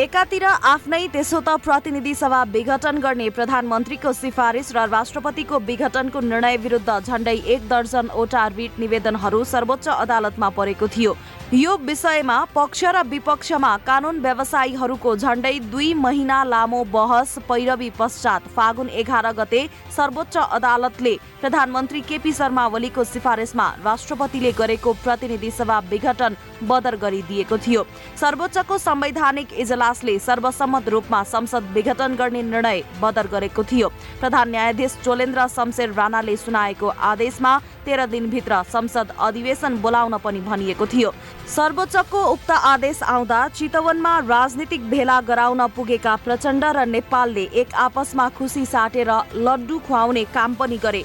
एकातिर 0.00 0.44
आफ्नै 0.44 0.98
त्यसो 1.14 1.38
त 1.46 1.54
प्रतिनिधि 1.64 2.12
सभा 2.18 2.36
विघटन 2.52 2.98
गर्ने 2.98 3.28
प्रधानमन्त्रीको 3.38 4.12
सिफारिस 4.20 4.70
र 4.76 4.84
राष्ट्रपतिको 4.92 5.58
विघटनको 5.68 6.20
निर्णय 6.28 6.56
विरुद्ध 6.62 6.96
झण्डै 6.98 7.34
एक 7.54 7.68
दर्जनवटा 7.68 8.46
रिट 8.56 8.78
निवेदनहरू 8.84 9.42
सर्वोच्च 9.52 9.88
अदालतमा 9.88 10.48
परेको 10.58 10.86
थियो। 10.96 11.12
यो 11.54 11.74
विषयमा 11.76 12.36
पक्ष 12.54 12.82
र 12.86 13.02
विपक्षमा 13.04 13.76
कानुन 13.86 14.18
व्यवसायीहरूको 14.20 15.14
झण्डै 15.16 15.58
दुई 15.68 15.92
महिना 15.94 16.42
लामो 16.44 16.82
बहस 16.92 17.34
पैरवी 17.48 17.88
पश्चात 17.98 18.46
फागुन 18.56 18.88
एघार 18.88 19.30
गते 19.36 19.60
सर्वोच्च 19.96 20.36
अदालतले 20.36 21.14
प्रधानमन्त्री 21.40 22.00
केपी 22.08 22.32
शर्मा 22.32 22.64
ओलीको 22.68 23.04
सिफारिसमा 23.04 23.68
राष्ट्रपतिले 23.84 24.52
गरेको 24.60 24.92
प्रतिनिधि 25.04 25.50
सभा 25.50 25.78
विघटन 25.90 26.36
बदर 26.62 26.96
गरिदिएको 26.96 27.56
थियो। 27.58 27.84
सर्वोच्चको 28.20 28.78
संवैधानिक 28.78 29.52
इजलासले 29.52 30.18
सर्वसम्मत 30.18 30.88
रूपमा 30.88 31.22
संसद 31.26 31.68
विघटन 31.74 32.14
गर्ने 32.16 32.42
निर्णय 32.42 32.82
बदर 33.02 33.26
गरेको 33.26 33.62
थियो। 33.64 33.88
प्रधान 34.20 34.50
न्यायाधीश 34.50 34.96
चोलेन्द्र 35.04 35.46
शमशेर 35.56 35.92
राणाले 35.92 36.36
सुनाएको 36.38 36.88
आदेशमा 37.12 37.58
तेह्र 37.84 38.06
दिनभित्र 38.06 38.62
संसद 38.72 39.12
अधिवेशन 39.20 39.72
बोलाउन 39.82 40.16
पनि 40.18 40.40
भनिएको 40.42 40.86
थियो। 40.86 41.10
सर्वोच्चको 41.48 42.20
उक्त 42.32 42.50
आदेश 42.50 43.02
आउँदा 43.04 43.40
चितवनमा 43.48 44.18
राजनीतिक 44.28 44.82
भेला 44.90 45.20
गराउन 45.22 45.60
पुगेका 45.76 46.14
प्रचण्ड 46.24 46.64
र 46.76 46.78
नेपालले 46.88 47.44
एक 47.54 47.68
आपसमा 47.78 48.28
खुसी 48.38 48.64
साटेर 48.66 49.10
लड्डु 49.38 49.78
खुवाउने 49.86 50.24
काम 50.34 50.54
पनि 50.54 50.76
गरे। 50.84 51.02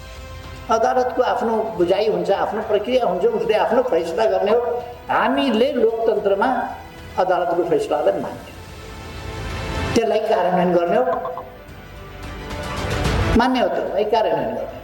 अदालतको 0.70 1.22
आफ्नो 1.24 1.54
बुझाइ 1.78 2.08
हुन्छ 2.08 2.30
आफ्नो 2.32 2.62
प्रक्रिया 2.70 3.06
हुन्छ 3.06 3.26
उसले 3.26 3.56
आफ्नो 3.56 3.82
फैसला 3.90 4.26
गर्ने 4.32 4.52
हो। 4.52 4.62
हामीले 5.10 5.72
लोकतन्त्रमा 5.74 6.50
अदालतको 7.18 7.64
फैसलालाई 7.70 8.22
मान्यौँ। 8.22 8.56
त्यसलाई 9.96 10.20
कार्यान्वयन 10.30 10.72
गर्ने 10.74 10.98
हो। 10.98 11.04
मान्य 13.38 13.60
हो 13.60 13.68
त्यसलाई 13.68 14.06
कार्यान्वयन 14.12 14.56
गर्ने 14.56 14.76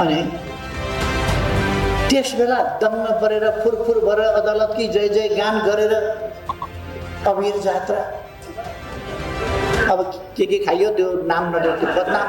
अनि 0.00 0.20
त्यस 2.08 2.30
बेला 2.38 2.58
दङ्ग 2.82 3.06
परेर 3.20 3.44
फुरफुर 3.62 3.98
भएर 4.04 4.20
अदालतकी 4.40 4.88
जय 4.88 5.08
जय 5.08 5.28
गान 5.36 5.58
गरेर 5.66 5.94
अबिर 7.30 7.56
जात्रा। 7.62 8.02
अब 9.92 9.98
के 10.36 10.44
के 10.46 10.58
खाइयो 10.66 10.90
त्यो 10.96 11.08
नाम 11.26 11.44
त्यो 11.58 11.72
बदनाम 11.96 12.28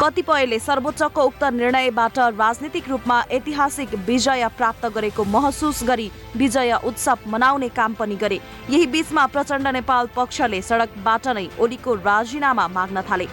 कतिपयले 0.00 0.58
सर्वोच्चको 0.58 1.22
उक्त 1.28 1.42
निर्णयबाट 1.54 2.18
राजनीतिक 2.18 2.88
रूपमा 2.88 3.18
ऐतिहासिक 3.32 3.94
विजय 4.06 4.48
प्राप्त 4.58 4.86
गरेको 4.94 5.24
महसुस 5.34 5.82
गरी 5.88 6.10
विजय 6.36 6.72
उत्सव 6.86 7.18
मनाउने 7.32 7.68
काम 7.80 7.94
पनि 7.98 8.16
गरे। 8.20 8.38
यही 8.70 8.86
बीचमा 8.94 9.26
प्रचण्ड 9.34 9.68
नेपाल 9.78 10.06
पक्षले 10.16 10.62
सडकबाट 10.62 11.28
नै 11.36 11.46
ओलीको 11.58 11.94
राजीनामा 12.06 12.66
माग्न 12.76 13.02
थाले। 13.10 13.26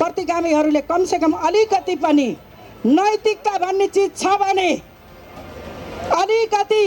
प्रतिगामीहरूले 0.00 0.80
कमसेकम 0.90 1.32
अलिकति 1.48 1.96
पनि 2.04 2.28
नैतिकता 2.86 3.58
भन्ने 3.58 3.86
चिज 3.88 4.10
छ 4.16 4.36
भने 4.40 4.70
अलिकति 6.16 6.86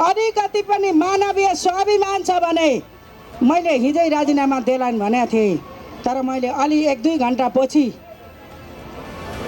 अलिकति 0.00 0.62
पनि 0.68 0.92
मानवीय 0.94 1.54
स्वाभिमान 1.56 2.22
छ 2.22 2.40
भने 2.42 2.70
मैले 3.42 3.76
हिजै 3.78 4.08
राजीनामा 4.08 4.60
देलान् 4.60 4.98
भनेको 4.98 5.26
थिएँ। 5.32 5.56
तर 6.04 6.22
मैले 6.22 6.48
अलि 6.62 6.78
एक 6.88 7.02
दुई 7.02 7.18
घन्टा 7.18 7.48
पछि 7.48 7.86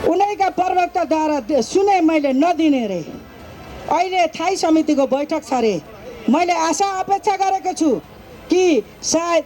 उनैका 0.09 0.49
प्रवक्ताद्वारा 0.59 1.61
सुने 1.63 2.01
मैले 2.01 2.33
नदिने 2.35 2.87
रे। 2.87 3.01
अहिले 3.93 4.27
थाई 4.37 4.57
समितिको 4.57 5.07
बैठक 5.07 5.45
छ 5.45 5.53
अरे 5.55 5.75
मैले 6.31 6.53
आशा 6.69 6.87
अपेक्षा 7.01 7.37
गरेको 7.37 7.73
छु 7.73 7.91
कि 8.51 8.83
सायद 9.03 9.45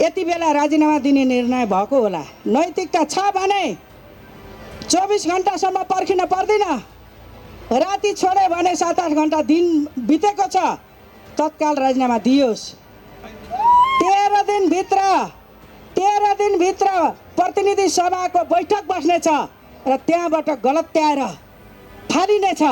यति 0.00 0.24
बेला 0.24 0.50
राजीनामा 0.52 0.98
दिने 0.98 1.24
निर्णय 1.24 1.66
भएको 1.66 2.00
होला। 2.00 2.22
नैतिकता 2.46 3.04
छ 3.04 3.18
भने 3.34 3.64
चौबिस 4.84 5.26
घन्टासम्म 5.26 5.82
पर्खिन 5.84 6.24
पर्दैन। 6.26 6.64
राति 7.72 8.12
छोड्यो 8.12 8.48
भने 8.48 8.74
सात 8.76 9.00
आठ 9.00 9.12
घन्टा 9.12 9.42
दिन 9.42 9.86
बितेको 10.00 10.46
छ। 10.48 10.56
तत्काल 11.38 11.76
राजीनामा 11.76 12.18
दियोस्। 12.18 12.62
तेह्र 14.00 14.42
दिनभित्र 14.46 14.98
तेह्र 15.96 16.32
दिनभित्र 16.34 16.88
प्रतिनिधि 17.36 17.88
सभाको 17.90 18.44
बैठक 18.46 18.84
बस्नेछ 18.88 19.28
र 19.88 19.96
त्यहाँबाट 19.98 20.50
गलत्याएर 20.64 21.22
फालिनेछ। 22.12 22.62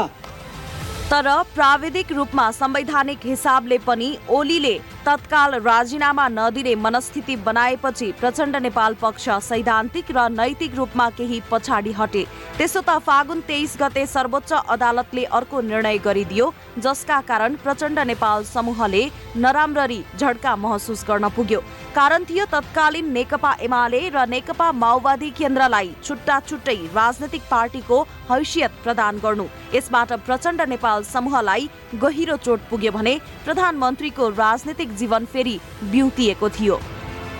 तर 1.10 1.26
प्राविधिक 1.54 2.12
रूपमा 2.12 2.50
संवैधानिक 2.52 3.26
हिसाबले 3.26 3.78
पनि 3.78 4.16
ओलीले 4.30 4.78
तत्काल 5.06 5.54
राजीनामा 5.62 6.26
नदिने 6.28 6.74
मनस्थिति 6.76 7.34
बनाएपछि 7.46 8.10
प्रचण्ड 8.20 8.56
नेपाल 8.56 8.94
पक्ष 9.02 9.28
सैद्धान्तिक 9.48 10.10
र 10.10 10.26
नैतिक 10.30 10.74
रूपमा 10.74 11.08
केही 11.18 11.40
पछाडि 11.50 11.92
हटे। 11.98 12.24
त्यसो 12.58 12.80
त 12.80 12.98
फागुन 13.06 13.40
तेइस 13.46 13.76
गते 13.80 14.06
सर्वोच्च 14.06 14.52
अदालतले 14.52 15.24
अर्को 15.30 15.60
निर्णय 15.62 15.98
गरिदियो 16.02 16.52
जसका 16.78 17.20
कारण 17.30 17.54
प्रचण्ड 17.62 17.98
नेपाल 18.10 18.44
समूहले 18.44 19.04
नराम्ररी 19.36 20.02
झड्का 20.18 20.56
महसुस 20.56 21.04
गर्न 21.08 21.28
पुग्यो। 21.36 21.60
कारण 21.94 22.24
थियो 22.24 22.44
तत्कालीन 22.52 23.12
नेकपा 23.12 23.52
एमाले 23.62 24.00
र 24.10 24.26
नेकपा 24.28 24.72
माओवादी 24.74 25.30
केन्द्रलाई 25.38 25.94
छुट्टा 26.02 26.40
छुट्टै 26.48 26.76
राजनैतिक 26.96 27.42
पार्टीको 27.50 28.02
हैसियत 28.30 28.82
प्रदान 28.82 29.18
गर्नु। 29.22 29.46
यसबाट 29.74 30.12
प्रचण्ड 30.26 30.60
नेपाल 30.68 31.02
समूहलाई 31.04 31.68
गहिरो 31.94 32.36
चोट 32.36 32.60
पुग्यो 32.70 32.92
भने 32.92 33.14
प्रधानमन्त्रीको 33.44 34.28
राजनीतिक 34.36 34.95
जीवन 34.96 35.24
फेरि 35.32 35.56
बिउतिएको 35.92 36.48
थियो। 36.58 36.76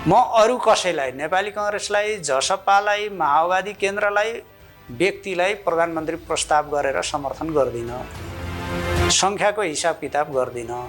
म 0.07 0.13
अरू 0.41 0.57
कसैलाई 0.63 1.11
नेपाली 1.19 1.51
कङ्ग्रेसलाई 1.51 2.17
जसपालाई 2.29 3.09
माओवादी 3.21 3.73
केन्द्रलाई 3.81 4.31
व्यक्तिलाई 4.91 5.53
प्रधानमन्त्री 5.65 6.17
प्रस्ताव 6.27 6.69
गरेर 6.71 7.01
समर्थन 7.03 7.47
गर्दिनँ। 7.57 7.99
सङ्ख्याको 9.11 9.61
हिसाब 9.61 9.95
किताब 10.01 10.31
गर्दिनँ। 10.33 10.79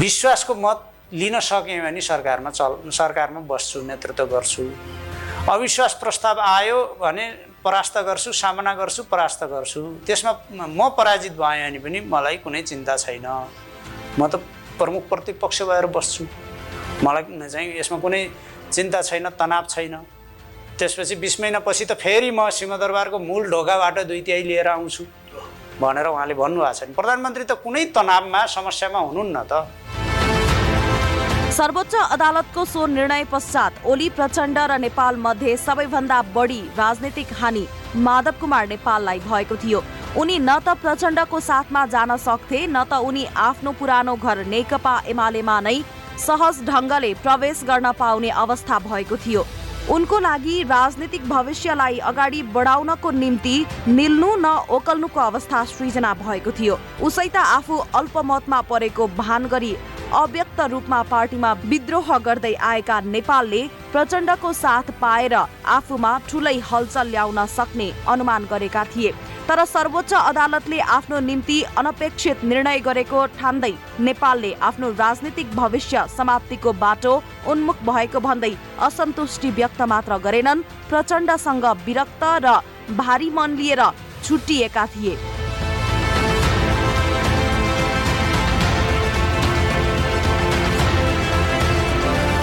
विश्वासको 0.00 0.54
मत 0.54 0.78
लिन 1.12 1.38
सकेँ 1.40 1.80
भने 1.82 2.00
सरकारमा 2.00 2.50
चल 2.50 2.90
सरकारमा 2.90 3.40
बस्छु 3.50 3.82
नेतृत्व 3.82 4.26
गर्छु। 4.30 4.64
अविश्वास 5.50 5.94
प्रस्ताव 6.00 6.40
आयो 6.40 6.78
भने 7.02 7.26
परास्त 7.64 7.98
गर्छु 8.06 8.32
सामना 8.32 8.74
गर्छु 8.74 9.02
परास्त 9.10 9.44
गर्छु। 9.50 9.80
त्यसमा 10.06 10.32
म 10.54 10.88
पराजित 10.96 11.32
भएँ 11.34 11.66
भने 11.66 11.78
पनि 11.82 12.00
मलाई 12.06 12.36
कुनै 12.44 12.62
चिन्ता 12.62 12.96
छैन। 12.96 13.26
म 14.18 14.28
त 14.28 14.38
प्रमुख 14.80 15.02
प्रतिपक्ष 15.08 15.62
भएर 15.68 15.86
बस्छु। 15.96 16.24
मलाई 17.04 17.22
चाहिँ 17.48 17.68
यसमा 17.78 17.98
कुनै 17.98 18.22
चिन्ता 18.72 19.02
छैन 19.02 19.28
तनाव 19.38 19.64
छैन। 19.68 19.94
त्यसपछि 20.78 21.14
बिस 21.22 21.40
महिनापछि 21.40 21.84
त 21.84 21.92
फेरि 22.00 22.30
म 22.30 22.48
सिंहदरबारको 22.50 23.18
मूल 23.20 23.50
ढोकाबाट 23.50 23.98
दुई 24.08 24.20
तिहाई 24.22 24.42
लिएर 24.42 24.68
आउँछु 24.68 25.04
भनेर 25.80 26.06
उहाँले 26.06 26.34
भन्नुभएको 26.34 26.72
छ 26.72 26.96
प्रधानमन्त्री 26.96 27.44
त 27.44 27.52
कुनै 27.64 27.84
तनावमा 27.96 28.40
समस्यामा 28.56 28.98
हुनुहुन्न 29.00 29.36
त। 29.50 29.52
सर्वोच्च 31.50 31.94
अदालतको 32.16 32.64
सो 32.64 32.86
निर्णय 32.86 33.24
पश्चात 33.32 33.72
ओली 33.84 34.08
प्रचण्ड 34.16 34.58
र 34.70 34.78
नेपाल 34.80 35.16
मध्ये 35.18 35.56
सबैभन्दा 35.58 36.18
बढी 36.34 36.60
राजनीतिक 36.78 37.32
हानि 37.40 37.64
माधव 37.96 38.34
कुमार 38.40 38.66
नेपाललाई 38.68 39.18
भएको 39.20 39.56
थियो। 39.56 39.80
उनी 40.18 40.38
न 40.38 40.58
त 40.58 40.68
प्रचण्डको 40.82 41.38
साथमा 41.40 41.84
जान 41.86 42.16
सक्थे 42.18 42.66
न 42.66 42.82
त 42.84 42.98
उनी 43.08 43.24
आफ्नो 43.38 43.72
पुरानो 43.78 44.14
घर 44.16 44.38
नेकपा 44.46 44.94
एमालेमा 45.08 45.58
नै 45.60 45.74
सहज 46.18 46.58
ढङ्गले 46.66 47.12
प्रवेश 47.22 47.62
गर्न 47.68 47.92
पाउने 47.98 48.30
अवस्था 48.44 48.78
भएको 48.88 49.16
थियो। 49.16 49.44
उनको 49.94 50.18
लागि 50.18 50.56
राजनीतिक 50.72 51.28
भविष्यलाई 51.28 51.98
अगाडि 52.10 52.42
बढाउनको 52.56 53.10
निम्ति 53.20 53.54
निल्नु 53.88 54.34
न 54.36 54.52
ओकल्नुको 54.78 55.20
अवस्था 55.20 55.64
सृजना 55.70 56.12
भएको 56.26 56.50
थियो। 56.58 56.78
उसै 57.06 57.28
त 57.28 57.46
आफू 57.54 57.78
अल्पमतमा 57.94 58.60
परेको 58.66 59.06
भान 59.16 59.46
गरी 59.46 59.72
अव्यक्त 60.18 60.60
रूपमा 60.70 61.02
पार्टीमा 61.08 61.52
विद्रोह 61.70 62.16
गर्दै 62.26 62.54
आएका 62.66 63.00
नेपालले 63.14 63.62
प्रचण्डको 63.92 64.52
साथ 64.58 64.94
पाएर 65.00 65.34
आफूमा 65.78 66.12
ठुलै 66.28 66.58
हलचल 66.70 67.08
ल्याउन 67.10 67.44
सक्ने 67.48 67.92
अनुमान 68.08 68.46
गरेका 68.50 68.84
थिए। 68.94 69.14
तर 69.50 69.64
सर्वोच्च 69.64 70.12
अदालतले 70.14 70.78
आफ्नो 70.96 71.18
निम्ति 71.20 71.62
अनपेक्षित 71.78 72.42
निर्णय 72.50 72.78
गरेको 72.80 73.24
ठान्दै 73.38 73.72
नेपालले 74.00 74.52
आफ्नो 74.68 74.90
राजनीतिक 75.00 75.54
भविष्य 75.54 76.04
समाप्तिको 76.16 76.72
बाटो 76.82 77.14
उन्मुख 77.50 77.82
भएको 77.88 78.20
भन्दै 78.26 78.52
असन्तुष्टि 78.88 79.50
व्यक्त 79.58 79.82
मात्र 79.92 80.18
गरेनन् 80.26 80.62
प्रचण्डसँग 80.90 81.66
विरक्त 81.86 82.22
र 82.44 82.54
भारी 82.94 83.30
मन 83.30 83.56
लिएर 83.56 83.82
छुट्टिएका 84.22 84.86
थिए। 84.94 85.16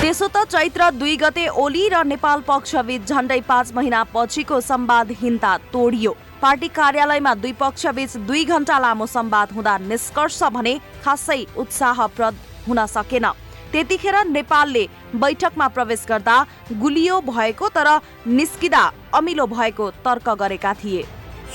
त्यसो 0.01 0.27
त 0.27 0.45
चैत्र 0.51 0.91
दुई 0.99 1.15
गते 1.23 1.47
ओली 1.63 1.87
र 1.89 2.03
नेपाल 2.05 2.41
पक्षबीच 2.47 3.09
झण्डै 3.09 3.41
पाँच 3.47 3.73
महिना 3.75 4.03
पछिको 4.13 4.61
संवादहीनता 4.61 5.57
तोडियो। 5.73 6.17
पार्टी 6.41 6.67
कार्यालयमा 6.69 7.33
दुई 7.35 7.53
पक्षबीच 7.59 8.11
दुई 8.27 8.43
घण्टा 8.45 8.77
लामो 8.79 9.05
संवाद 9.07 9.51
हुँदा 9.51 9.77
निष्कर्ष 9.89 10.41
भने 10.53 10.73
खासै 11.03 11.41
उत्साहप्रद 11.57 12.35
हुन 12.67 12.85
सकेन। 12.87 13.25
त्यतिखेर 13.71 14.15
नेपालले 14.27 14.83
बैठकमा 15.15 15.67
प्रवेश 15.67 16.05
गर्दा 16.09 16.35
गुलियो 16.79 17.19
भएको 17.23 17.69
तर 17.69 17.89
निस्किँदा 18.27 18.83
अमिलो 19.15 19.45
भएको 19.47 19.89
तर्क 20.05 20.29
गरेका 20.39 20.73
थिए। 20.73 21.01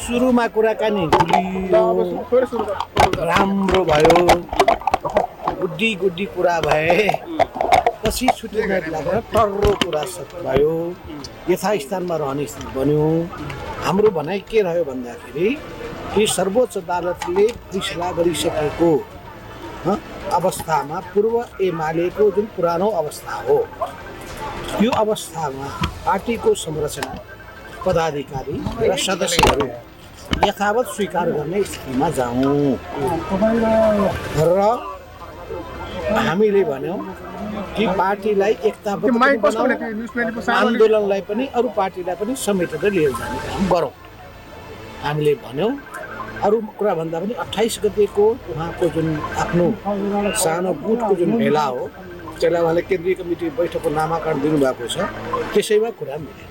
सुरुमा 0.02 0.46
कुराकानी। 0.48 1.04
राम्रो 3.22 3.84
भयो। 3.84 4.16
गुड्डी 5.62 5.94
गुड्डी 5.94 6.24
कुरा 6.34 6.58
भए 6.60 7.08
पछि 8.04 8.26
छुट्टी 8.36 8.62
लागेर 8.66 9.20
टर्रो 9.32 9.70
कुरा 9.82 10.02
भयो। 10.44 10.72
यथास्थानमा 11.50 12.16
रहने 12.22 12.46
बन्यो। 12.74 13.06
हाम्रो 13.84 14.10
भनाइ 14.16 14.40
के 14.50 14.62
रह्यो 14.62 14.84
भन्दाखेरि 14.84 15.48
कि 16.14 16.26
सर्वोच्च 16.28 16.76
अदालतले 16.78 17.46
फैसला 17.72 18.10
गरिसकेको 18.12 18.90
अवस्थामा 20.38 20.98
पूर्व 21.14 21.34
एमालेको 21.64 22.30
जुन 22.36 22.46
पुरानो 22.56 22.88
अवस्था 23.00 23.34
हो 23.48 23.58
यो 24.82 24.90
अवस्थामा 25.00 25.66
पार्टीको 26.06 26.54
संरचना 26.64 27.14
पदाधिकारी 27.86 28.56
र 28.88 28.96
सदस्यहरू 29.06 29.66
यथावत 30.48 30.86
स्वीकार 30.96 31.30
गर्ने 31.32 31.62
स्थितिमा 31.64 32.08
जाउँ। 32.18 32.78
र 34.38 34.60
हामीले 36.26 36.62
भन्यौँ 36.64 36.98
कि 37.76 37.86
पार्टीलाई 37.98 38.52
एकताबद्ध 38.68 39.14
बनाउँ, 39.14 39.70
आन्दोलनलाई 40.50 41.20
पनि 41.28 41.44
अरू 41.56 41.68
पार्टीलाई 41.76 42.16
पनि 42.20 42.32
समेटेर 42.46 42.92
लिएर 42.92 43.12
जाने 43.18 43.38
काम 43.48 43.68
गरौँ। 43.72 43.92
हामीले 45.04 45.34
भन्यौँ 45.44 45.72
अरू 46.46 46.56
कुरा 46.78 46.94
भन्दा 46.94 47.20
पनि 47.20 47.34
अठाइस 47.44 47.74
गतेको 47.84 48.26
उहाँको 48.52 48.88
जुन 48.94 49.08
आफ्नो 49.42 49.66
सानो 50.44 50.72
गुटको 50.86 51.14
जुन 51.20 51.30
भेला 51.38 51.64
हो 51.64 51.82
त्यसलाई 52.40 52.62
उहाँले 52.62 52.82
केन्द्रीय 52.90 53.14
कमिटी 53.20 53.50
बैठकको 53.58 53.88
नामाकरण 53.98 54.40
दिनुभएको 54.42 54.86
छ 54.94 54.96
त्यसैमा 55.54 55.90
कुरा 56.00 56.16
मिल्यो 56.24 56.46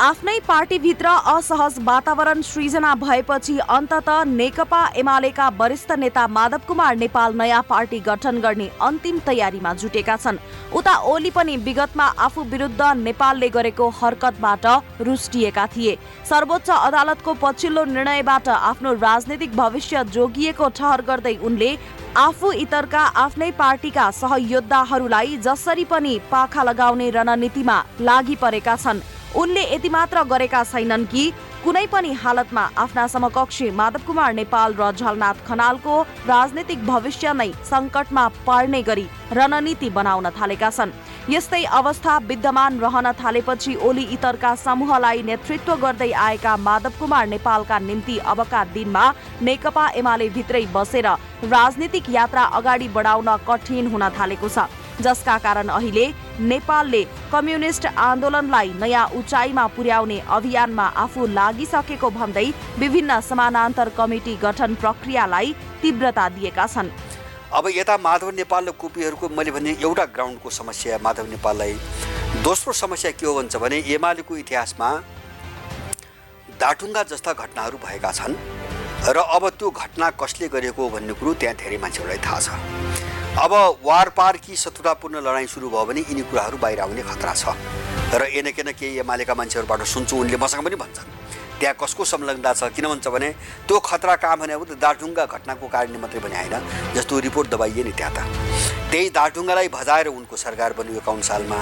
आफ्नै 0.00 0.38
पार्टीभित्र 0.46 1.08
असहज 1.26 1.76
वातावरण 1.84 2.40
सृजना 2.44 2.92
भएपछि 2.94 3.56
अन्तत 3.68 4.08
नेकपा 4.26 4.80
एमालेका 4.96 5.48
वरिष्ठ 5.58 5.92
नेता 5.98 6.26
माधव 6.28 6.66
कुमार 6.68 6.96
नेपाल 6.96 7.34
नयाँ 7.36 7.62
पार्टी 7.68 7.98
गठन 8.08 8.40
गर्ने 8.40 8.68
अन्तिम 8.82 9.18
तयारीमा 9.26 9.72
जुटेका 9.74 10.16
छन्। 10.16 10.38
उता 10.76 10.96
ओली 11.12 11.30
पनि 11.30 11.56
विगतमा 11.58 12.04
आफू 12.18 12.42
विरुद्ध 12.44 12.82
नेपालले 12.96 13.48
गरेको 13.48 13.88
हरकतबाट 14.00 14.66
रुष्टिएका 15.00 15.66
थिए। 15.66 15.96
सर्वोच्च 16.28 16.70
अदालतको 16.70 17.34
पछिल्लो 17.42 17.84
निर्णयबाट 17.86 18.48
आफ्नो 18.50 18.92
राजनीतिक 19.00 19.56
भविष्य 19.56 20.04
जोगिएको 20.12 20.68
ठहर 20.76 21.02
गर्दै 21.08 21.36
उनले 21.40 21.76
आफू 22.18 22.52
इतरका 22.60 23.00
आफ्नै 23.24 23.50
पार्टीका 23.58 24.10
सहयोद्धाहरूलाई 24.12 25.36
जसरी 25.42 25.84
पनि 25.86 26.18
पाखा 26.30 26.62
लगाउने 26.62 27.10
रणनीतिमा 27.10 27.84
लागि 28.00 28.36
परेका 28.36 28.76
छन्। 28.76 29.04
उनले 29.36 29.62
यति 29.64 29.88
मात्र 29.88 30.22
गरेका 30.24 30.62
छैनन् 30.64 31.06
कि 31.06 31.32
कुनै 31.64 31.86
पनि 31.92 32.12
हालतमा 32.14 32.62
आफ्ना 32.78 33.06
समकक्षी 33.06 33.70
माधव 33.70 34.02
कुमार 34.06 34.34
नेपाल 34.34 34.74
र 34.78 34.90
झलनाथ 34.92 35.42
खनालको 35.46 35.94
राजनीतिक 36.26 36.86
भविष्य 36.86 37.32
नै 37.32 37.50
सङ्कटमा 37.70 38.26
पार्ने 38.46 38.82
गरी 38.82 39.06
रणनीति 39.32 39.90
बनाउन 39.90 40.30
थालेका 40.38 40.70
छन्। 40.70 40.94
यस्तै 41.28 41.62
अवस्था 41.78 42.16
विद्यमान 42.28 42.78
रहन 42.80 43.10
थालेपछि 43.20 43.74
ओली 43.82 44.04
इतरका 44.16 44.54
समूहलाई 44.56 45.22
नेतृत्व 45.28 45.74
गर्दै 45.84 46.10
आएका 46.26 46.56
माधव 46.56 46.92
कुमार 47.00 47.26
नेपालका 47.26 47.78
निम्ति 47.82 48.18
अबका 48.32 48.64
दिनमा 48.72 49.04
नेकपा 49.42 49.88
एमाले 50.00 50.28
भित्रै 50.38 50.64
बसेर 50.74 51.06
राजनीतिक 51.50 52.10
यात्रा 52.10 52.44
अगाडि 52.58 52.88
बढाउन 52.96 53.36
कठिन 53.48 53.86
हुन 53.92 54.08
थालेको 54.18 54.48
छ। 54.48 54.68
जसका 55.00 55.36
कारण 55.38 55.68
अहिले 55.68 56.06
नेपालले 56.40 57.02
कम्युनिस्ट 57.32 57.86
आन्दोलनलाई 57.86 58.68
नयाँ 58.80 59.06
उचाइमा 59.16 59.66
पुर्याउने 59.76 60.18
अभियानमा 60.28 60.86
आफू 61.04 61.26
लागिसकेको 61.28 62.10
भन्दै 62.10 62.46
विभिन्न 62.78 63.20
समानान्तर 63.20 63.88
कमिटी 63.98 64.36
गठन 64.42 64.74
प्रक्रियालाई 64.76 65.54
तीव्रता 65.82 66.28
दिएका 66.28 66.66
छन्। 66.66 66.90
अब 67.52 67.68
यता 67.70 67.96
माधव 67.98 68.30
नेपाल 68.36 68.64
र 68.66 68.72
कुपीहरूको 68.74 69.28
मैले 69.28 69.50
भने 69.50 69.76
एउटा 69.82 70.04
ग्राउन्डको 70.14 70.50
समस्या 70.50 70.98
माधव 71.02 71.26
नेपाललाई। 71.30 71.74
दोस्रो 72.42 72.72
समस्या 72.74 73.10
के 73.10 73.26
हो 73.26 73.34
भन्छ 73.34 73.56
भने 73.56 73.76
एमालेको 73.94 74.36
इतिहासमा 74.36 74.88
दाटुङ्गा 76.60 77.02
जस्ता 77.02 77.32
घटनाहरू 77.32 77.78
भएका 77.78 78.12
छन्। 78.12 78.34
र 79.06 79.16
अब 79.36 79.48
त्यो 79.58 79.70
घटना 79.70 80.10
कसले 80.20 80.48
गरेको 80.48 80.88
भन्ने 80.90 81.12
कुरो 81.12 81.32
त्यहाँ 81.40 81.56
धेरै 81.56 81.78
मान्छेहरूलाई 81.78 82.18
थाहा 82.24 82.40
छ। 82.40 82.48
अब 83.36 83.52
वारपार 83.84 84.36
कि 84.36 84.56
शत्रुतापूर्ण 84.56 85.20
लडाइँ 85.20 85.46
सुरु 85.46 85.68
भयो 85.68 85.84
भने 85.84 86.00
यिनी 86.00 86.22
कुराहरू 86.24 86.56
बाहिर 86.56 86.80
आउने 86.80 87.02
खतरा 87.04 87.34
छ। 87.36 87.52
र 88.16 88.32
एनकेन 88.32 88.72
केही 88.72 88.98
एमालेका 88.98 89.34
मान्छेहरूबाट 89.36 89.82
सुन्छु 89.84 90.16
उनले 90.16 90.36
मसँग 90.40 90.64
पनि 90.64 90.76
भन्छन्। 90.80 91.04
त्यहाँ 91.60 91.76
कसको 91.76 92.04
संलग्नता 92.06 92.52
छ? 92.56 92.72
किन 92.72 92.86
भन्छ 92.88 93.08
भने 93.12 93.28
त्यो 93.68 93.76
खतरा 93.76 94.16
कहाँ 94.16 94.36
भने 94.40 94.56
त 94.56 94.80
दार्जुङ्गा 94.80 95.24
घटनाको 95.28 95.68
कारणले 95.68 95.98
मात्रै 96.00 96.20
भने 96.24 96.36
होइन 96.48 96.56
जस्तो 96.96 97.18
रिपोर्ट 97.28 97.46
दबाइए 97.52 97.84
नि 97.84 97.92
त्यहाँ 97.92 98.12
त। 98.16 98.24
त्यही 98.88 99.08
दार्जुङ्गालाई 99.12 99.68
भजाएर 99.68 100.08
उनको 100.16 100.36
सरकार 100.36 100.72
बन्यो 100.72 100.96
एकाउन्न 101.04 101.22
सालमा 101.28 101.60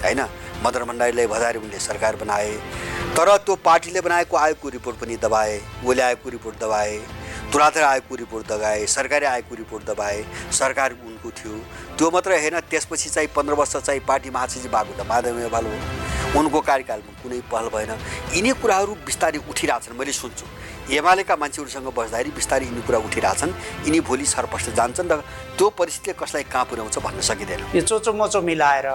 होइन? 0.00 0.20
मदन 0.64 0.82
भण्डारीलाई 0.88 1.26
भजाएर 1.28 1.56
उनले 1.60 1.78
सरकार 1.84 2.16
बनाए। 2.16 2.52
तर 3.12 3.28
त्यो 3.44 3.54
पार्टीले 3.60 4.00
बनाएको 4.00 4.36
आयोगको 4.36 4.68
रिपोर्ट 4.72 4.96
पनि 4.96 5.16
दबाए 5.20 5.84
ओले 5.84 6.02
आयोगको 6.02 6.28
रिपोर्ट 6.30 6.56
दबाए। 6.64 7.19
धुराधर 7.48 7.82
आयोगको 7.82 8.14
रिपोर्ट 8.14 8.46
दगाए 8.46 8.86
सरकारी 8.86 9.26
आयोगको 9.26 9.54
रिपोर्ट 9.54 9.84
दबाए 9.90 10.24
सरकार 10.52 10.90
उनको 10.92 11.30
थियो। 11.30 11.56
त्यो 11.98 12.10
मात्रै 12.10 12.38
होइन 12.40 12.60
त्यसपछि 12.70 13.08
चाहिँ 13.10 13.28
पन्ध्र 13.34 13.54
वर्ष 13.54 13.76
चाहिँ 13.76 14.00
पार्टी 14.06 14.30
महासचिव 14.30 14.70
भएको 14.70 14.92
त 14.94 15.06
माधव 15.08 15.38
नेपाल 15.38 15.64
हो। 15.66 15.76
उनको 16.38 16.60
कार्यकालमा 16.60 17.12
कुनै 17.22 17.40
पहल 17.50 17.66
भएन। 17.74 17.90
यिनी 18.36 18.50
कुराहरू 18.62 18.92
बिस्तारै 19.02 19.38
उठिरहेछन् 19.50 19.98
मैले 19.98 20.12
सुन्छु। 20.12 20.46
एमालेका 20.94 21.34
मान्छेहरूसँग 21.36 21.88
बस्दाखेरि 21.90 22.30
बिस्तारै 22.30 22.66
यिनी 22.66 22.82
कुरा 22.86 22.98
उठिरहेछन्। 23.08 23.52
यिनी 23.86 24.00
भोलि 24.06 24.26
सरपष्ट 24.26 24.70
जान्छन् 24.78 25.10
र 25.10 25.18
त्यो 25.58 25.66
परिस्थितिले 25.74 26.14
कसलाई 26.14 26.44
कहाँ 26.46 26.64
पुर्याउँछ 26.70 26.98
भन्न 27.02 27.20
सकिँदैन। 27.20 27.60
यो 27.74 27.82
चोचो 27.82 28.12
मोचो 28.14 28.40
मिलाएर 28.42 28.86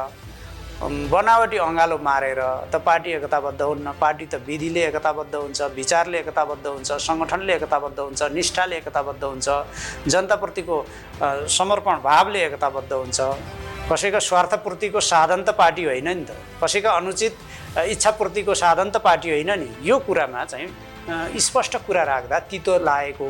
बनावटी 0.82 1.57
अँगालो 1.57 1.97
मारेर 2.03 2.39
त 2.67 2.76
पार्टी 2.84 3.11
एकताबद्ध 3.11 3.61
हुन्न 3.61 3.91
पार्टी 3.95 4.26
त 4.28 4.36
विधिले 4.43 4.82
एकताबद्ध 4.86 5.36
हुन्छ 5.36 5.61
विचारले 5.71 6.19
एकताबद्ध 6.19 6.67
हुन्छ 6.67 6.91
सङ्गठनले 6.99 7.53
एकताबद्ध 7.55 7.99
हुन्छ 7.99 8.23
निष्ठाले 8.36 8.76
एकताबद्ध 8.78 9.23
हुन्छ 9.23 9.47
जनताप्रतिको 10.11 10.78
समर्पण 11.47 11.95
भावले 12.03 12.43
एकताबद्ध 12.45 12.91
हुन्छ। 12.91 13.19
कसैको 13.88 14.19
स्वार्थपूर्तिको 14.19 14.99
साधन 14.99 15.43
त 15.47 15.55
पार्टी 15.55 15.84
होइन 15.86 16.09
नि 16.11 16.26
त। 16.28 16.36
कसैको 16.59 16.89
अनुचित 16.89 17.34
इच्छापूर्तिको 17.95 18.53
साधन 18.53 18.89
त 18.91 18.97
पार्टी 18.99 19.30
होइन 19.32 19.51
नि। 19.55 19.69
यो 19.88 19.95
कुरामा 20.03 20.43
चाहिँ 20.43 20.67
स्पष्ट 21.08 21.78
कुरा 21.88 22.03
राख्दा 22.03 22.39
तितो 22.51 22.78
लागेको। 22.80 23.30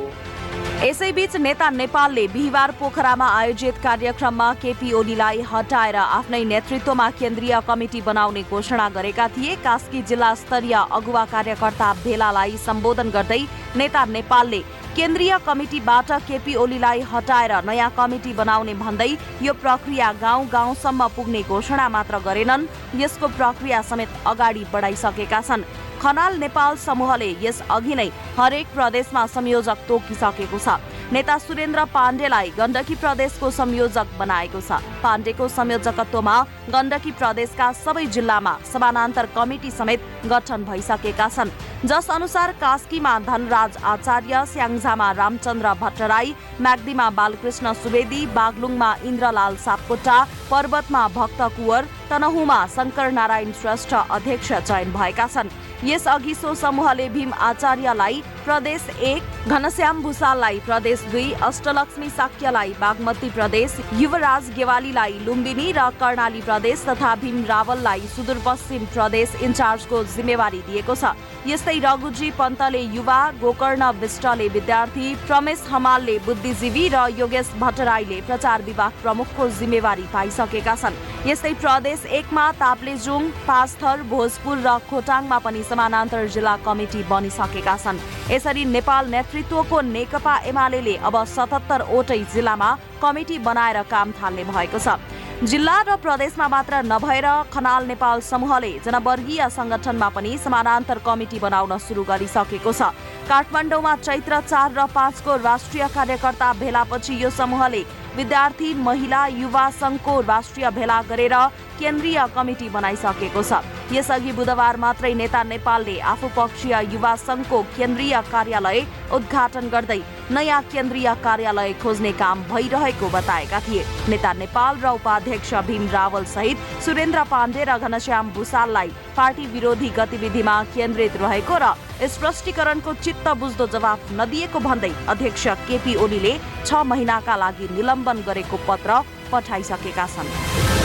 यसैबीच 0.83 1.35
नेता 1.37 1.69
नेपालले 1.71 2.27
बिहिबार 2.27 2.71
पोखरामा 2.79 3.27
आयोजित 3.31 3.77
कार्यक्रममा 3.83 4.53
केपी 4.61 4.91
ओलीलाई 4.93 5.41
हटाएर 5.51 5.95
आफ्नै 5.95 6.43
नेतृत्वमा 6.45 7.09
केन्द्रीय 7.19 7.59
कमिटी 7.67 8.01
बनाउने 8.01 8.43
घोषणा 8.43 8.87
गरेका 8.89 9.27
थिए। 9.27 9.55
कास्की 9.63 10.01
जिल्ला 10.01 10.33
स्तरीय 10.35 10.75
अगुवा 10.91 11.25
कार्यकर्ता 11.25 11.93
भेलालाई 12.03 12.57
सम्बोधन 12.65 13.09
गर्दै 13.09 13.41
नेता 13.75 14.05
नेपालले 14.05 14.61
केन्द्रीय 14.95 15.37
कमिटीबाट 15.45 16.11
केपी 16.27 16.55
ओलीलाई 16.55 17.01
हटाएर 17.11 17.53
नयाँ 17.65 17.89
कमिटी 17.97 18.33
बनाउने 18.33 18.73
भन्दै 18.75 19.11
यो 19.41 19.53
प्रक्रिया 19.55 20.11
गाउँ 20.21 20.47
गाउँसम्म 20.49 21.07
पुग्ने 21.15 21.41
घोषणा 21.43 21.87
मात्र 21.89 22.19
गरेनन्। 22.27 22.67
यसको 22.95 23.27
प्रक्रिया 23.27 23.81
समेत 23.81 24.09
अगाडि 24.27 24.63
बढाइसकेका 24.73 25.41
छन्। 25.41 25.67
खनाल 26.05 26.35
नेपाल 26.37 26.75
समूहले 26.77 27.29
यस 27.41 27.61
अघि 27.75 27.95
नै 27.97 28.09
हरेक 28.37 28.67
प्रदेशमा 28.73 29.25
संयोजक 29.27 29.77
तोकिसकेको 29.87 30.59
छ। 30.65 30.77
नेता 31.13 31.37
सुरेन्द्र 31.37 31.85
पाण्डेलाई 31.93 32.49
गण्डकी 32.57 32.95
प्रदेशको 33.01 33.49
संयोजक 33.51 34.07
बनाएको 34.19 34.61
छ। 34.61 34.77
पाण्डेको 35.01 35.47
संयोजकत्वमा 35.49 36.35
गण्डकी 36.73 37.11
प्रदेशका 37.17 37.71
सबै 37.81 38.05
जिल्लामा 38.15 38.53
समानान्तर 38.73 39.25
कमिटी 39.35 39.71
समेत 39.71 40.05
गठन 40.29 40.63
भइसकेका 40.69 41.27
छन्। 41.29 41.55
जस 41.89 42.09
अनुसार 42.11 42.51
कास्कीमा 42.61 43.13
धनराज 43.25 43.77
आचार्य 43.93 44.45
स्याङ्जामा 44.53 45.11
रामचन्द्र 45.21 45.73
भट्टराई 45.81 46.35
म्याग्दीमा 46.61 47.09
बालकृष्ण 47.17 47.73
सुवेदी 47.81 48.25
बागलुङमा 48.37 48.89
इन्द्रलाल 49.09 49.55
सापकोटा 49.65 50.17
पर्वतमा 50.51 51.07
भक्त 51.17 51.41
कुवर 51.57 51.83
तनहुमा 52.09 52.65
शङ्कर 52.75 53.11
नारायण 53.11 53.51
श्रेष्ठ 53.61 53.93
अध्यक्ष 53.93 54.51
चयन 54.53 54.91
भएका 54.93 55.27
छन्। 55.27 55.49
यसअघि 55.83 56.33
सो 56.35 56.53
समूहले 56.55 57.07
भीम 57.09 57.31
आचार्यलाई 57.33 58.21
प्रदेश 58.45 58.87
एक 59.03 59.49
घनश्याम 59.49 60.01
भूषाललाई 60.03 60.59
प्रदेश 60.65 61.01
दुई 61.11 61.31
अष्टलक्ष्मी 61.43 62.09
साक्यलाई 62.09 62.73
बागमती 62.79 63.29
प्रदेश 63.29 63.77
युवराज 63.99 64.49
गेवालीलाई 64.55 65.19
लुम्बिनी 65.25 65.71
र 65.77 65.89
कर्णाली 65.99 66.41
प्रदेश 66.41 66.85
तथा 66.89 67.13
भीम 67.21 67.43
रावललाई 67.45 68.07
सुदूरपश्चिम 68.15 68.85
प्रदेश 68.93 69.35
इन्चार्जको 69.43 70.03
जिम्मेवारी 70.15 70.61
दिएको 70.69 70.95
छ। 70.95 71.13
यस्तै 71.45 71.77
रघुजी 71.79 72.29
पन्तले 72.37 72.79
युवा 72.93 73.19
गोकर्ण 73.41 73.89
विष्टले 74.01 74.47
विद्यार्थी 74.49 75.13
प्रमेश 75.25 75.59
हमालले 75.69 76.17
बुद्धिजीवी 76.25 76.85
र 76.89 77.03
योगेश 77.17 77.51
भट्टराईले 77.61 78.19
प्रचार 78.27 78.61
विभाग 78.65 78.91
प्रमुखको 79.01 79.47
जिम्मेवारी 79.59 80.05
पाइसकेका 80.13 80.75
छन्। 80.75 80.97
यस्तै 81.29 81.53
प्रदेश 81.61 82.05
एकमा 82.19 82.45
ताप्लेजुङ 82.61 83.29
पास्थर 83.45 84.01
भोजपुर 84.09 84.57
र 84.65 84.77
खोटाङमा 84.89 85.37
पनि 85.45 85.61
समानान्तर 85.69 86.27
जिल्ला 86.33 86.55
कमिटी 86.65 87.03
बनिसकेका 87.13 87.75
छन्। 87.77 88.01
यसरी 88.33 88.65
नेपाल 88.65 89.03
नेतृत्वको 89.13 89.81
नेकपा 89.93 90.35
एमाले 90.49 90.95
अब 90.97 91.15
सतहत्तरवटै 91.35 92.19
जिल्लामा 92.33 92.69
कमिटी 93.03 93.37
बनाएर 93.45 93.81
काम 93.93 94.11
थाल्ने 94.17 94.43
भएको 94.49 94.79
छ। 94.79 94.97
जिल्ला 95.35 95.81
र 95.83 95.95
प्रदेशमा 95.99 96.47
मात्र 96.47 96.75
नभएर 96.87 97.25
खनाल 97.51 97.85
नेपाल 97.85 98.19
समूहले 98.23 98.71
जनवर्गीय 98.85 99.49
संगठनमा 99.51 100.07
पनि 100.15 100.37
समानान्तर 100.39 100.99
कमिटी 101.03 101.39
बनाउन 101.39 101.77
सुरु 101.77 102.03
गरिसकेको 102.07 102.71
छ। 102.71 102.95
काठमाडौँमा 103.27 103.95
चैत्र 103.97 104.39
चार 104.41 104.71
र 104.71 104.85
पाँचको 104.95 105.35
राष्ट्रिय 105.43 105.87
कार्यकर्ता 105.91 106.53
भेलापछि 106.55 107.23
यो 107.23 107.29
समूहले 107.35 107.83
विद्यार्थी 108.17 108.73
महिला 108.83 109.25
युवा 109.27 109.69
सङ्घको 109.79 110.19
राष्ट्रिय 110.27 110.69
भेला 110.71 111.01
गरेर 111.09 111.35
केन्द्रीय 111.79 112.19
कमिटी 112.35 112.67
बनाइसकेको 112.69 113.41
छ। 113.43 113.59
यसअघि 113.91 114.31
बुधबार 114.31 114.77
मात्रै 114.79 115.13
नेता 115.13 115.41
नेपालले 115.43 115.97
आफू 116.11 116.27
पक्षीय 116.35 116.75
युवा 116.93 117.15
सङ्घको 117.27 117.61
केन्द्रीय 117.77 118.15
कार्यालय 118.31 118.79
उद्घाटन 119.15 119.67
गर्दै 119.69 119.99
नयाँ 120.31 120.61
केन्द्रीय 120.71 121.13
कार्यालय 121.23 121.73
खोज्ने 121.83 122.11
काम 122.21 122.43
भइरहेको 122.51 123.09
बताएका 123.15 123.59
थिए। 123.67 123.83
नेता 124.09 124.31
नेपाल 124.33 124.79
र 124.83 124.87
उपाध्यक्ष 124.97 125.53
भीम 125.67 125.89
रावल 125.91 126.23
सहित 126.35 126.57
सुरेन्द्र 126.85 127.23
पाण्डे 127.31 127.63
र 127.67 127.77
घनश्याम 127.77 128.31
भूषाललाई 128.33 128.89
पार्टी 129.17 129.45
विरोधी 129.53 129.89
गतिविधिमा 129.97 130.55
केन्द्रित 130.75 131.17
रहेको 131.21 131.57
र 131.61 131.73
स्पष्टीकरणको 131.95 132.93
चित्त 133.03 133.27
बुझ्दो 133.39 133.65
जवाफ 133.73 134.11
नदिएको 134.19 134.59
भन्दै 134.59 134.91
अध्यक्ष 135.07 135.47
केपी 135.67 135.95
ओलीले 136.03 136.33
छ 136.65 136.81
महिनाका 136.91 137.35
लागि 137.35 137.67
निलम्बन 138.05 138.25
गरेको 138.25 138.57
पत्र 138.67 139.01
पठाइसकेका 139.31 140.05
छन्। 140.13 140.84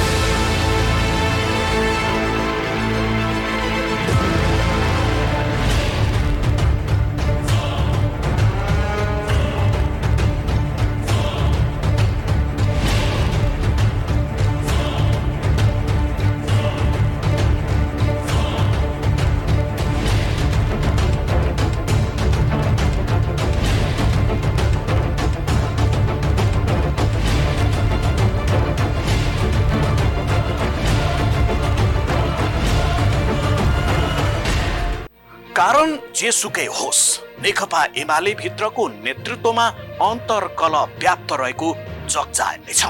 जेसुकै 36.21 36.65
होस् 36.79 37.03
नेकपा 37.43 37.83
एमाले 37.97 38.33
भित्रको 38.41 38.83
नेतृत्वमा 39.05 39.67
अन्तर्कल 40.05 40.75
व्याप्त 41.01 41.31
रहेको 41.41 41.69
जगजाहेर 42.15 42.59
नै 42.61 42.75
छ। 42.81 42.83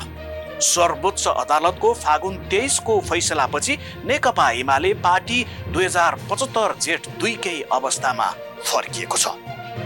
सर्वोच्च 0.66 1.26
अदालतको 1.32 1.92
फागुन 1.94 2.34
तेइसको 2.50 2.94
फैसलापछि 3.08 3.76
नेकपा 4.10 4.46
एमाले 4.62 4.90
पार्टी 5.06 5.38
दुई 5.72 5.84
हजार 5.84 6.14
पचहत्तर 6.30 6.74
जेठ 6.84 7.06
दुईकै 7.20 7.56
अवस्थामा 7.72 8.26
फर्किएको 8.66 9.16
छ। 9.16 9.26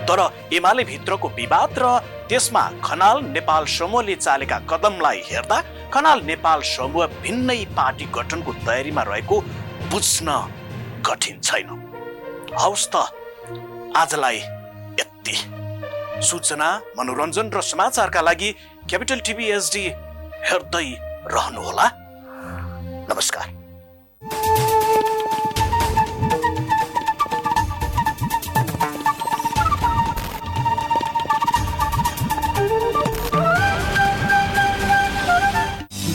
तर 0.08 0.20
एमाले 0.56 0.84
भित्रको 0.92 1.28
विवाद 1.36 1.78
र 1.78 1.90
त्यसमा 2.28 2.62
खनाल 2.80 3.20
नेपाल 3.28 3.64
समूहले 3.74 4.14
चालेका 4.16 4.58
कदमलाई 4.70 5.20
हेर्दा 5.26 5.58
खनाल 5.94 6.24
नेपाल 6.30 6.62
समूह 6.70 7.06
भिन्नै 7.20 7.60
पार्टी 7.76 8.08
गठनको 8.16 8.52
तयारीमा 8.64 9.02
रहेको 9.10 9.36
बुझ्न 9.92 10.28
कठिन 11.06 11.36
छैन। 11.40 11.68
हवस् 12.56 12.88
त 12.88 13.04
आजलाई 13.96 14.38
यति। 15.00 15.36
सूचना 16.26 16.68
मनोरञ्जन 16.98 17.50
र 17.54 17.60
समाचारका 17.62 18.20
लागि 18.20 18.50
क्यापिटल 18.88 19.20
टिभी 19.26 19.46
एचडी 19.50 19.84
हेर्दै 20.48 20.88
रहनुहोला। 21.34 21.86
नमस्कार। 23.10 23.52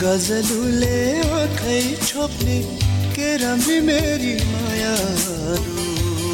गजलुले 0.02 1.00
आँखै 1.32 1.80
छोप्ने 2.06 2.58
के 3.16 3.36
राम्री 3.36 3.80
मेरी 3.80 4.34
माया 4.52 4.94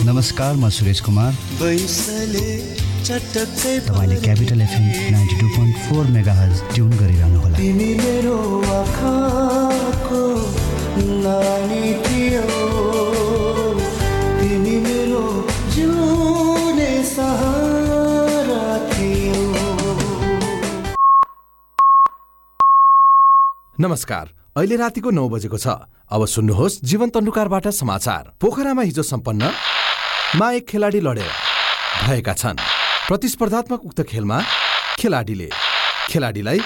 नमस्कार 0.07 0.55
म 0.55 0.69
सुरेश 0.71 1.01
कुमार। 1.03 1.33
तपाईँले 3.87 4.17
Capital 4.23 4.61
FM 4.63 4.85
ninety 5.13 5.37
two 5.41 5.47
point 5.57 5.77
four 5.87 6.05
megahertz 6.33 6.55
tune 6.75 6.91
गरिरहनुहोला। 6.95 7.57
तिमी 7.59 7.91
मेरो 7.99 8.37
सहारा 17.07 18.65
नमस्कार 23.79 24.27
अहिले 24.57 24.77
रातिको 24.77 25.11
नौ 25.11 25.29
बजेको 25.29 25.59
छ। 25.59 25.67
अब 26.07 26.21
सुन्नुहोस् 26.27 26.81
जीवन 26.85 27.09
तन्डुकारबाट 27.11 27.67
समाचार। 27.75 28.23
पोखरामा 28.41 28.83
हिजो 28.83 29.03
सम्पन्न 29.03 29.43
मा 30.35 30.51
एक 30.53 30.67
खेलाडी 30.69 31.01
लडेर 31.01 31.31
भएका 32.03 32.33
छन्। 32.35 32.59
प्रतिस्पर्धात्मक 33.09 33.85
उक्त 33.87 34.01
खेलमा 34.03 34.39
खेलाडीले 34.99 35.49
खेलाडीलाई 36.11 36.59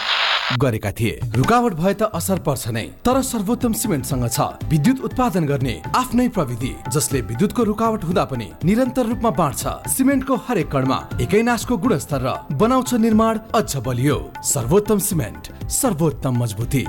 गरेका 0.59 0.91
थिए। 0.91 1.21
रुकावट 1.37 1.73
भए 1.77 1.93
त 1.95 2.09
असर 2.09 2.39
पर्छ 2.41 2.69
नै 2.73 2.85
तर 3.05 3.21
सर्वोत्तम 3.23 3.73
सिमेन्टसँग 3.73 4.27
छ। 4.27 4.41
विद्युत 4.65 5.01
उत्पादन 5.05 5.45
गर्ने 5.45 5.75
आफ्नै 5.93 6.29
प्रविधि 6.33 6.73
जसले 6.89 7.21
विद्युतको 7.21 7.63
रुकावट 7.63 8.05
हुँदा 8.05 8.25
पनि 8.25 8.49
निरन्तर 8.65 9.07
रूपमा 9.07 9.31
बाँड्छ। 9.31 9.63
सिमेन्टको 9.93 10.35
हरेक 10.49 10.69
कणमा 10.73 10.99
एकै 11.21 11.43
नासको 11.45 11.77
गुणस्तर 11.77 12.21
र 12.25 12.29
बनाउँछ 12.57 12.91
निर्माण 12.97 13.39
अझ 13.55 13.77
बलियो। 13.77 14.19
सर्वोत्तम 14.43 14.99
सिमेन्ट 14.99 15.43
सर्वोत्तम 15.69 16.43
मजबुती। 16.43 16.85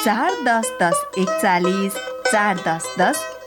चार 0.00 0.30
दस 0.46 0.66
दस 0.80 0.98
एकचालिस 1.18 1.94
चार 2.32 2.56
दस 2.66 2.84
दस 2.98 3.18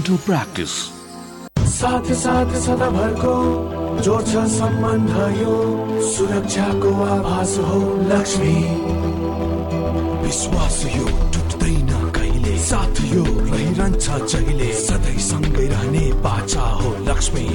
dental 0.00 0.16
practice 0.24 0.72
साथ 1.70 2.06
साथ 2.16 2.52
सदाभरको 2.64 3.32
जोड्छ 4.04 4.44
सम्बन्ध 4.52 5.10
यो 5.38 5.56
सुरक्षाको 6.10 6.92
आभास 7.06 7.56
हो 7.68 7.80
लक्ष्मी। 8.12 8.54
विश्वास 10.24 10.78
यो 10.96 11.04
टुट्दैन 11.34 11.92
कहिले? 12.16 12.56
साथ 12.68 13.00
यो 13.12 13.24
रहिरहन्छ 13.24 14.06
जहिले? 14.32 14.72
सधैँ 14.80 15.18
सँगै 15.28 15.66
रहने 15.68 16.04
बाचा 16.24 16.64
हो 16.80 16.96
लक्ष्मी। 17.08 17.46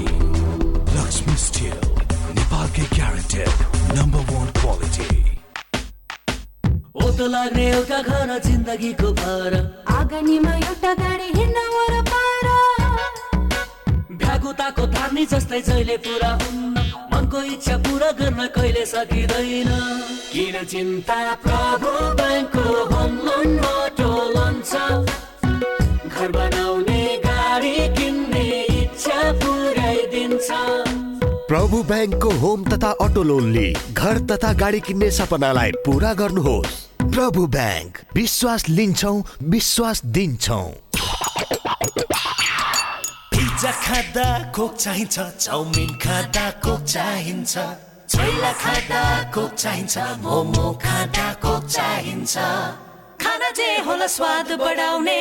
लक्ष्मी 0.98 1.36
स्टिल 1.46 1.78
नेपालकै 2.38 2.86
ग्यारेन्टेड 2.96 3.98
नम्बर 3.98 4.34
वान 4.34 4.48
क्वालिटी 4.62 5.10
ओतो 7.06 7.28
लाग्ने 7.28 7.66
एउटा 7.72 8.02
घर 8.02 8.38
जिन्दगीको 8.46 9.12
भर। 9.22 9.52
आँगनीमा 9.98 10.54
एउटा 10.70 10.94
गाडी 11.02 11.32
हिँड्न 11.40 11.58
भ्यागुताको 14.46 14.86
धार्नी 14.94 15.26
जस्तै 15.26 15.60
जहिले 15.66 15.98
पुरा 16.06 16.32
हुन्न 16.38 16.78
मनको 17.10 17.40
इच्छा 17.54 17.78
पुरा 17.82 18.10
गर्न 18.22 18.42
कहिले 18.54 18.86
सकिँदैन। 18.86 19.70
किन 20.30 20.56
चिन्ता 20.70 21.18
प्रभु 21.42 21.90
ब्याङ्कको 22.20 22.66
होम 22.92 23.12
लोन 23.26 23.48
मोटो 23.58 24.10
लोन 24.36 24.56
छ 24.62 24.74
घर 26.14 26.30
बनाउने 26.38 27.02
गाडी 27.26 27.76
किन्ने 27.98 28.46
इच्छा 28.86 29.20
पुऱ्याइदिन्छ। 29.42 30.48
प्रभु 31.50 31.84
ब्याङ्कको 31.90 32.30
होम 32.46 32.70
तथा 32.70 32.92
अटो 33.02 33.24
लोनले 33.26 33.68
घर 33.98 34.20
तथा 34.30 34.54
गाडी 34.62 34.80
किन्ने 34.86 35.12
सपनालाई 35.20 35.72
पुरा 35.86 36.14
गर्नुहोस्। 36.22 36.82
प्रभु 37.02 37.48
ब्याङ्क 37.58 38.02
विश्वास 38.16 38.70
लिन्छौँ 38.70 39.18
विश्वास 39.50 40.06
दिन्छौँ। 40.06 40.85
पिज्जा 43.66 43.82
खाँदा 43.82 44.54
कोक 44.54 44.74
चाहिन्छ 44.78 45.18
चाउमिन 45.42 45.92
खाँदा 45.98 46.46
कोक 46.62 46.82
चाहिन्छ 46.86 47.54
छैला 48.14 48.52
खाँदा 48.62 49.02
कोक 49.34 49.52
चाहिन्छ 49.58 49.98
मोमो 50.22 50.66
खाँदा 50.86 51.28
कोक 51.42 51.66
चाहिन्छ 51.74 52.36
खाना 53.18 53.50
जे 53.58 53.70
होला 53.86 54.08
स्वाद 54.18 54.50
बढाउने। 54.62 55.18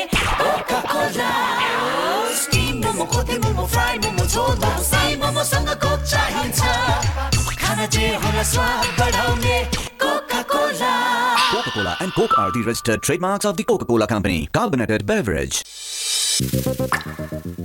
Coca-Cola 11.54 11.96
and 12.00 12.12
Coke 12.12 12.36
are 12.36 12.50
the 12.52 12.62
registered 12.62 13.00
trademarks 13.02 13.46
of 13.46 13.56
the 13.56 13.64
Coca-Cola 13.64 14.06
Company. 14.06 14.48
Carbonated 14.52 15.06
beverage. 15.06 15.62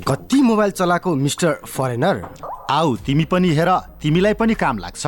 कति 0.08 0.42
मोबाइल 0.42 0.72
चलाएको 0.72 1.16
मिस्टर 1.16 1.54
फरेनर? 1.68 2.22
आऊ 2.70 2.96
तिमी 2.96 3.26
पनि 3.26 3.50
हेर 3.50 3.70
तिमीलाई 4.02 4.34
पनि 4.34 4.54
काम 4.54 4.78
लाग्छ। 4.78 5.08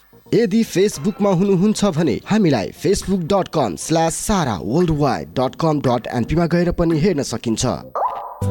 यदि 0.33 0.63
फेसबुकमा 0.63 1.29
हुनुहुन्छ 1.29 1.85
भने 1.95 2.13
हामीलाई 2.25 2.67
Facebook 2.81 3.21
dot 3.31 3.47
com 3.53 3.75
slash 3.77 4.15
Sara 4.17 4.53
world 4.63 4.91
wide 4.99 5.29
dot 5.39 5.55
com 5.59 5.79
dot 5.87 6.07
एनपीमा 6.07 6.45
गएर 6.53 6.71
पनि 6.71 6.99
हेर्न 6.99 7.23
सकिन्छ। 7.27 7.65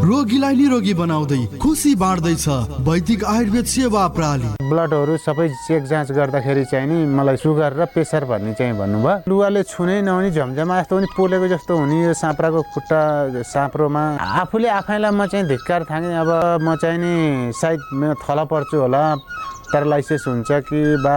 रोगीलाई 0.04 0.56
निरोगी 0.56 0.94
बनाउँदै 0.94 1.38
खुसी 1.56 1.94
बाँड्दैछ 1.96 2.46
वैदिक 2.84 3.24
आयुर्वेद 3.24 3.64
सेवा 3.66 4.06
प्रणाली 4.12 4.50
ब्लडहरू 4.68 5.16
सबै 5.24 5.48
चेक 5.48 5.84
जाँच 5.88 6.12
गर्दाखेरि 6.12 6.64
चाहिँ 6.68 6.86
नि 6.86 6.98
मलाई 7.16 7.36
सुगर 7.40 7.72
र 7.72 7.84
प्रेसर 7.96 8.24
भन्ने 8.28 8.52
चाहिँ 8.60 8.76
भन्नुभयो। 8.76 9.24
लुगाले 9.24 9.62
छुनै 9.72 10.00
नहुने 10.04 10.30
झमझमा 10.36 10.80
जस्तो 10.80 10.96
पनि 10.96 11.06
पोलेको 11.16 11.48
जस्तो 11.48 11.72
हुने 11.80 11.96
यो 12.04 12.12
साँप्राको 12.12 12.60
खुट्टा 12.76 13.00
साँप्रोमा। 13.40 14.04
आफूले 14.20 14.68
आफैलाई 14.68 15.12
म 15.16 15.26
चाहिँ 15.32 15.48
धिक्कार 15.48 15.84
थाँगेँ 15.88 16.12
अब 16.12 16.60
म 16.60 16.76
चाहिँ 16.76 16.98
नि 17.00 17.52
सायद 17.56 17.80
मेरो 17.96 18.20
थला 18.20 18.44
पर्छु 18.52 18.76
होला। 18.76 19.02
प्यारालाइसिस 19.70 20.24
हुन्छ 20.26 20.50
कि 20.66 20.80
बा 20.98 21.16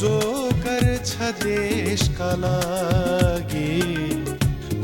जो 0.02 0.18
गर्छ 0.66 1.14
देशका 1.44 2.32
लागि 2.44 3.72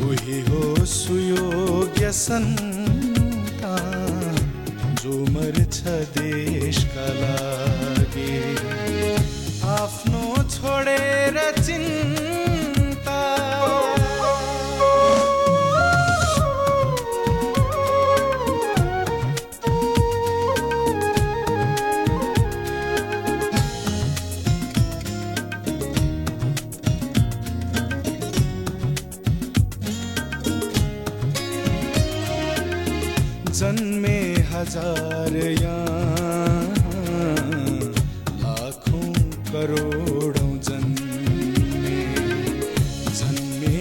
उही 0.05 0.39
हो 0.49 0.63
सुयोग्य 0.95 2.11
सन्तान 2.25 3.00
जो 5.01 5.13
मर्छ 5.33 5.79
देशका 6.15 7.05
लागि। 7.21 8.33
आफ्नो 9.75 10.23
छोडेर 10.53 11.37
चिन्ता 11.65 12.20
हज़ार 34.71 35.35
लाखौं 38.43 39.09
करोडौं 39.47 40.51
जन्मे 40.67 42.05
जन्मे 43.19 43.75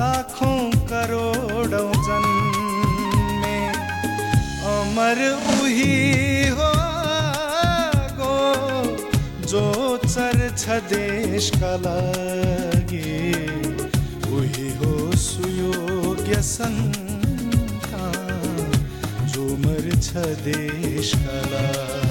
लाखौं 0.00 0.60
करोडौं 0.92 1.92
जन्मे, 2.08 3.56
अमर 4.74 5.24
उही 5.30 5.96
हो 6.58 6.72
जो 9.48 9.64
चर्छ 10.06 10.64
देशका 10.92 11.72
लागि 11.88 12.57
सन्तान 16.48 18.38
जो 19.32 19.44
मर्छ 19.64 20.08
देशका 20.46 22.07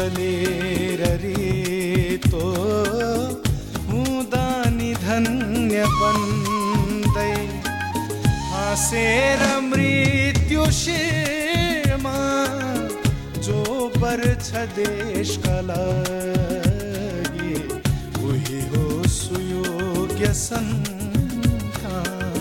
आफू 0.00 0.16
जलेर 0.16 1.02
रितो 1.22 2.44
हुँदा 3.88 4.46
निधन्य 4.76 5.84
बन्दै 6.00 7.34
हाँसेर 8.52 9.42
मृत्यु 9.68 10.64
शिरमा 10.80 12.18
जो 13.44 13.60
पर्छ 14.00 14.48
देशका 14.78 15.60
लागि 15.68 17.54
उही 18.24 18.60
हो 18.72 18.86
सुयोग्य 19.18 20.32
सन्तान 20.46 22.40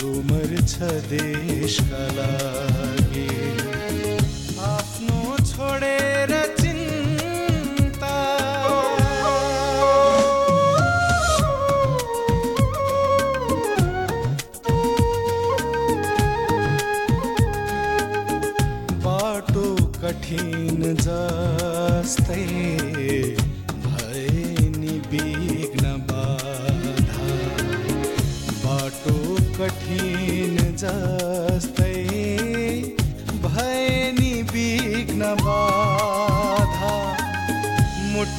जो 0.00 0.10
मर्छ 0.32 0.74
देशका 1.14 2.04
लागि 2.18 2.93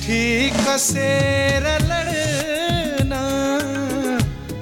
मुठी 0.06 0.50
कसेर 0.62 1.66
लड्न 1.90 3.14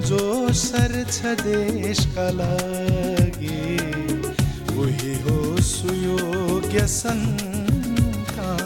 जो 0.08 0.24
सर्छ 0.56 1.16
देशका 1.40 2.28
लागि 2.38 3.60
उही 4.80 5.12
हो 5.24 5.36
सुयोग्य 5.68 6.86
सन्तान 6.94 8.56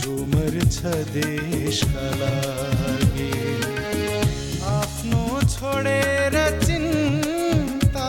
जो 0.00 0.14
मर्छ 0.32 0.78
देशका 1.12 2.08
लागि। 2.22 3.30
आफ्नो 4.72 5.22
छोडेर 5.52 6.36
चिन्ता 6.64 8.08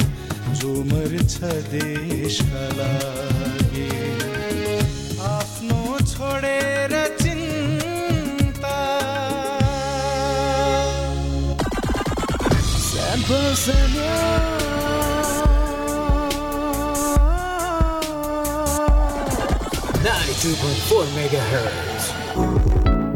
जो 0.58 0.70
मर्छ 0.90 1.36
देशका 1.70 2.64
लागि। 2.78 3.90
आफ्नो 5.30 5.82
छोडेर 6.12 6.92
चिन्ता 7.22 8.76
Ninety-two 20.06 20.54
point 20.62 20.80
four 20.88 21.04
megahertz. 21.14 22.04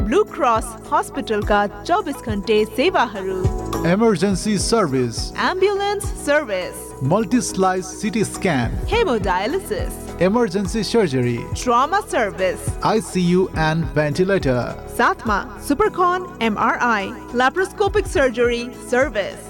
Blue 0.07 0.25
Cross 0.25 0.66
cross 0.66 0.93
हस्पिटलका 0.93 1.61
चौबिस 1.83 2.18
घन्टे 2.27 2.64
सेवाहरू 2.77 3.59
Emergency 3.85 4.59
service. 4.59 5.33
Ambulance 5.37 6.05
service. 6.05 6.76
Multi-slice 7.01 8.03
CT 8.03 8.26
scan. 8.26 8.70
Hemodialysis. 8.87 10.20
Emergency 10.20 10.83
surgery. 10.83 11.41
Trauma 11.55 12.03
service. 12.07 12.61
ICU 12.83 13.49
and 13.57 13.87
ventilator. 13.95 14.76
Satma, 14.87 15.49
Supercon, 15.61 16.28
MRI, 16.41 17.11
laparoscopic 17.31 18.07
surgery 18.07 18.70
service. 18.87 19.49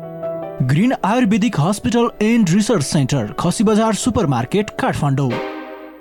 Green 0.61 0.93
Ayurvedic 1.05 1.55
hospital 1.59 2.09
and 2.21 2.49
research 2.49 2.83
centre 2.83 3.31
Khasi 3.39 3.63
Bazar 3.63 3.93
super 3.93 4.25
market 4.25 4.69
Kathmandu. 4.79 5.31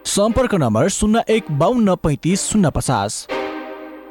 सम्पर्क 0.06 0.54
number 0.54 0.88
शून्य 0.88 1.22
एक 1.28 1.50
बाहन्न 1.58 1.94
पैँतिस 1.94 2.44
शून्य 2.44 2.70
पचास। 2.70 3.26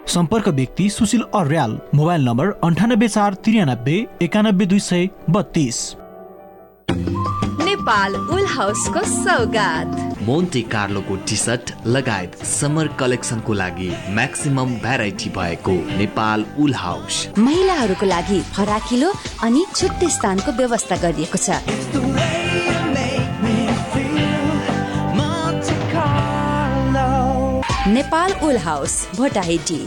सम्पर्क 0.07 0.47
व्यक्ति 0.49 0.89
Sushil 0.89 1.21
Aryal 1.35 1.79
mobile 1.95 2.25
number 2.25 2.51
अन्ठानब्बे 2.63 3.07
चार 3.07 3.33
त्रियानब्बे 3.33 3.97
एकानब्बे 4.21 4.65
दुई 4.65 4.79
सय 4.79 5.09
बत्तिस। 5.29 5.77
नेपाल 7.61 8.15
उल 8.15 8.45
हाउसको 8.47 9.03
सौगात। 9.05 10.08
मोन्टे 10.21 10.61
कार्लोको 10.71 11.15
टी 11.29 11.35
सर्ट 11.35 11.71
लगायत 11.87 12.35
समर 12.45 12.87
कलेक्सनको 12.99 13.53
लागि 13.53 13.89
म्याक्सिमम 14.09 14.73
भेराइटी 14.83 15.29
भएको 15.29 15.73
नेपाल 15.97 16.45
उल 16.59 16.73
हाउस 16.75 17.27
महिलाहरूको 17.37 18.05
लागि 18.05 18.39
फराकिलो 18.55 19.11
अनि 19.43 19.63
छुट्टै 19.75 20.09
स्थानको 20.09 20.51
व्यवस्था 20.57 20.95
गरिएको 21.03 21.37
छ। 21.37 21.49
नेपाल 27.89 28.33
उल 28.43 28.57
हाउस 28.57 28.97
भोटाहिटी 29.15 29.79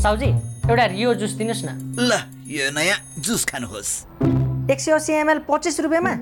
साउजी 0.00 0.30
एउटा 0.70 0.86
रियो 0.86 1.14
जुस 1.20 1.32
दिनुहोस् 1.32 1.64
न। 1.64 1.76
ल 2.00 2.12
यो 2.48 2.70
नयाँ 2.70 2.98
जुस 3.18 3.44
खानुहोस्। 3.44 3.92
एक 4.72 4.80
सय 4.80 4.92
अस्सी 4.92 5.12
एमएल 5.12 5.38
पच्चिस 5.50 5.80
रुपियाँमा। 5.80 6.14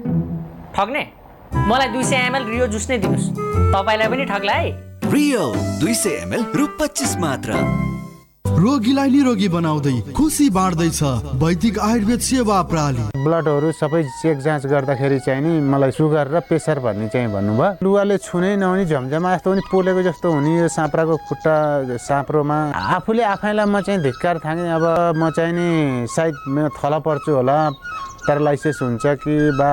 ठग्ने? 0.76 1.02
मलाई 1.54 1.88
दुई 1.88 2.04
सय 2.04 2.16
एमएल 2.26 2.44
रियो 2.50 2.66
जुस 2.68 2.90
नै 2.90 2.98
दिनुहोस्। 2.98 3.26
तपाईँलाई 3.74 4.08
पनि 4.08 4.24
ठग्ला 4.24 4.52
है 4.52 4.70
रियल 5.12 5.52
दुई 5.80 5.94
सय 5.94 6.22
एमएल 6.22 6.42
रु 6.54 6.66
पच्चिस 6.80 7.16
मात्र। 7.18 7.52
रोगीलाई 8.48 9.10
निरोगी 9.10 9.48
बनाउँदै 9.48 10.12
खुसी 10.18 10.48
बाँड्दैछ 10.50 11.02
वैदिक 11.38 11.78
आयुर्वेद 11.78 12.20
सेवा 12.20 12.56
प्रणाली। 12.66 13.02
ब्लडहरू 13.22 13.70
सबै 13.70 14.02
चेक 14.02 14.38
जाँच 14.42 14.66
गर्दाखेरि 14.66 15.18
चाहिँ 15.22 15.42
नि 15.46 15.52
मलाई 15.62 15.90
सुगर 15.94 16.26
र 16.34 16.40
प्रेसर 16.42 16.78
भन्ने 16.82 17.06
चाहिँ 17.06 17.30
भन्नुभयो। 17.30 17.78
लुगाले 17.86 18.16
छुनै 18.18 18.56
नहुने 18.58 18.84
झमझमा 18.90 19.34
यस्तो 19.34 19.50
पनि 19.52 19.62
पोलेको 19.70 20.02
जस्तो 20.10 20.26
हुने 20.26 20.52
यो 20.58 20.68
साँप्राको 20.74 21.16
खुट्टा 21.28 21.56
साँप्रोमा। 22.02 22.58
आफूले 22.74 23.22
आफैलाई 23.22 23.66
म 23.70 23.78
चाहिँ 23.78 24.02
धिक्कार 24.02 24.38
थाँगेँ 24.42 24.74
अब 24.74 25.14
म 25.14 25.30
चाहिँ 25.30 25.54
नि 25.54 26.06
सायद 26.10 26.34
मेरो 26.50 26.68
थला 26.74 26.98
पर्छु 26.98 27.30
होला। 27.30 27.58
प्यारालाइसिस 28.26 28.82
हुन्छ 28.82 29.06
कि 29.22 29.34
बा 29.54 29.72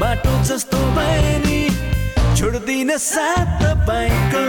बाटो 0.00 0.32
जस्तो 0.44 0.78
भए 0.96 1.38
नि 1.44 1.60
छोड्दिन 2.38 2.96
साथ 2.98 3.46
तपाईँको। 3.62 4.44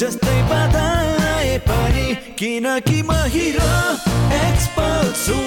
जस्तै 0.00 0.38
बाधा 0.50 0.86
आए 1.28 1.58
पनि 1.68 2.06
किनकि 2.38 3.02
म 3.02 3.12
हिरो 3.34 3.72
एक्सपर्ट 4.40 5.12
छु। 5.24 5.38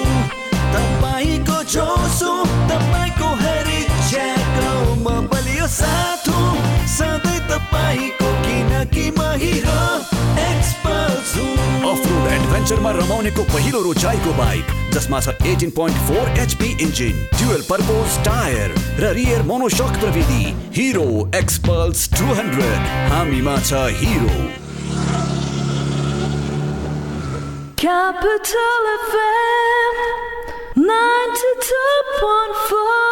तपाईँको 0.74 1.58
जो 1.74 1.88
छु 2.18 2.32
तपाईँको 2.70 3.28
हरेक 3.42 3.90
ज्याको 4.10 4.70
म 4.94 5.26
बलियो 5.32 5.66
साथ। 5.78 6.28
हुँ 6.28 6.86
सधैँ 6.96 7.40
तपाईँको 7.50 8.32
किनकि 8.46 9.10
म 9.10 9.32
हिरो 9.42 9.80
एक्सपर्ट 10.82 11.22
छु 11.32 11.42
अफ 11.88 12.06
रोड 12.06 12.24
एडभेन्चरमा 12.32 12.90
रमाउनेको 12.92 13.42
पहिलो 13.52 13.80
रोचाइको 13.82 14.32
बाइक 14.38 14.64
जसमा 14.94 15.18
छ 15.20 15.28
eighteen 15.50 15.70
point 15.76 15.96
four 16.08 16.24
HP 16.42 16.70
engine 16.84 17.14
dual 17.36 17.62
purpose 17.68 18.08
tyre 18.24 18.68
र 19.02 19.04
रियर 19.18 19.40
मोनोसक 19.50 19.92
प्रविधि 20.00 20.44
हिरो 20.78 21.06
एक्सपल्स 21.42 22.00
टु 22.18 22.26
हन्ड्रेड 22.40 22.80
हामीमा 23.14 23.56
छ 23.70 23.72
हिरो 24.02 24.34
Capital 27.82 28.84
FM 28.96 29.96
92.4 30.82 33.11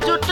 to 0.00 0.29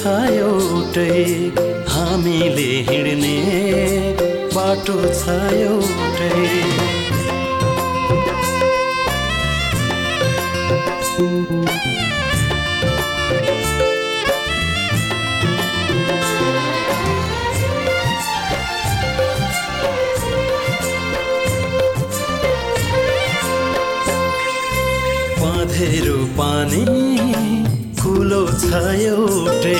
छ 0.00 0.10
एउटै 0.32 1.24
हामीले 1.94 2.68
हिँड्ने 2.88 3.34
बाटो 4.54 4.96
छ 5.18 5.36
एउटै। 5.56 6.49
छ 28.60 28.78
एउटै 29.02 29.76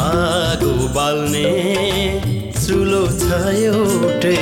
आगो 0.00 0.72
बाल्ने 0.96 1.44
चुलो 2.58 3.00
छ 3.22 3.40
एउटै 3.60 4.36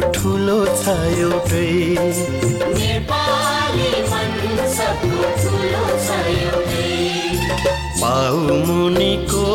ठुलो 0.00 0.58
छ 0.66 0.96
एउटै। 1.18 1.66
मुनिको 8.66 9.46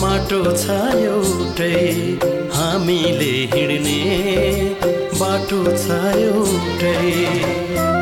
माटो 0.00 0.40
छ 0.62 0.76
एउटै। 1.04 1.74
हामीले 2.56 3.32
हिँड्ने 3.54 4.00
बाटो 5.20 5.64
छ 5.64 6.00
एउटै। 6.26 7.99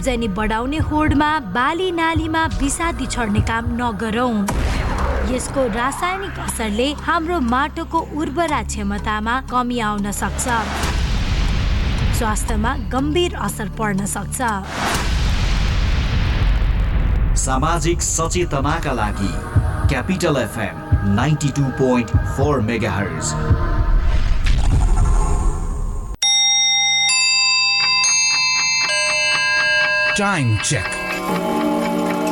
उब्जनी 0.00 0.28
बढाउने 0.32 0.78
होडमा 0.88 1.28
बाली 1.52 1.90
नालीमा 1.92 2.44
विषादी 2.56 3.06
छर्ने 3.06 3.40
काम 3.44 3.64
नगरौँ। 3.76 4.32
यसको 5.28 5.62
रासायनिक 5.76 6.38
असरले 6.40 6.86
हाम्रो 7.04 7.40
माटोको 7.44 7.98
उर्वरा 8.16 8.62
क्षमतामा 8.64 9.34
कमी 9.52 9.78
आउन 9.78 10.10
सक्छ। 10.20 10.44
स्वास्थ्यमा 12.16 12.72
गम्भीर 12.88 13.36
असर 13.44 13.68
पर्न 13.76 14.06
सक्छ। 14.08 14.40
सामाजिक 17.44 18.00
सचेतनाका 18.00 18.92
लागि 18.96 19.32
Capital 19.90 20.36
FM 20.40 21.12
ninety 21.14 21.50
two 21.56 21.64
point 21.76 22.16
four 22.36 22.60
mega 22.70 22.90
Time 30.20 30.58
check. 30.58 30.86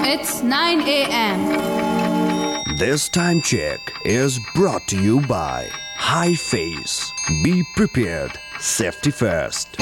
It's 0.04 0.42
9 0.42 0.80
a.m. 0.82 2.76
This 2.76 3.08
time 3.08 3.40
check 3.40 3.80
is 4.04 4.38
brought 4.54 4.86
to 4.88 5.02
you 5.02 5.22
by 5.22 5.70
High 5.96 6.34
Face. 6.34 7.10
Be 7.42 7.64
prepared. 7.76 8.38
Safety 8.60 9.10
first. 9.10 9.80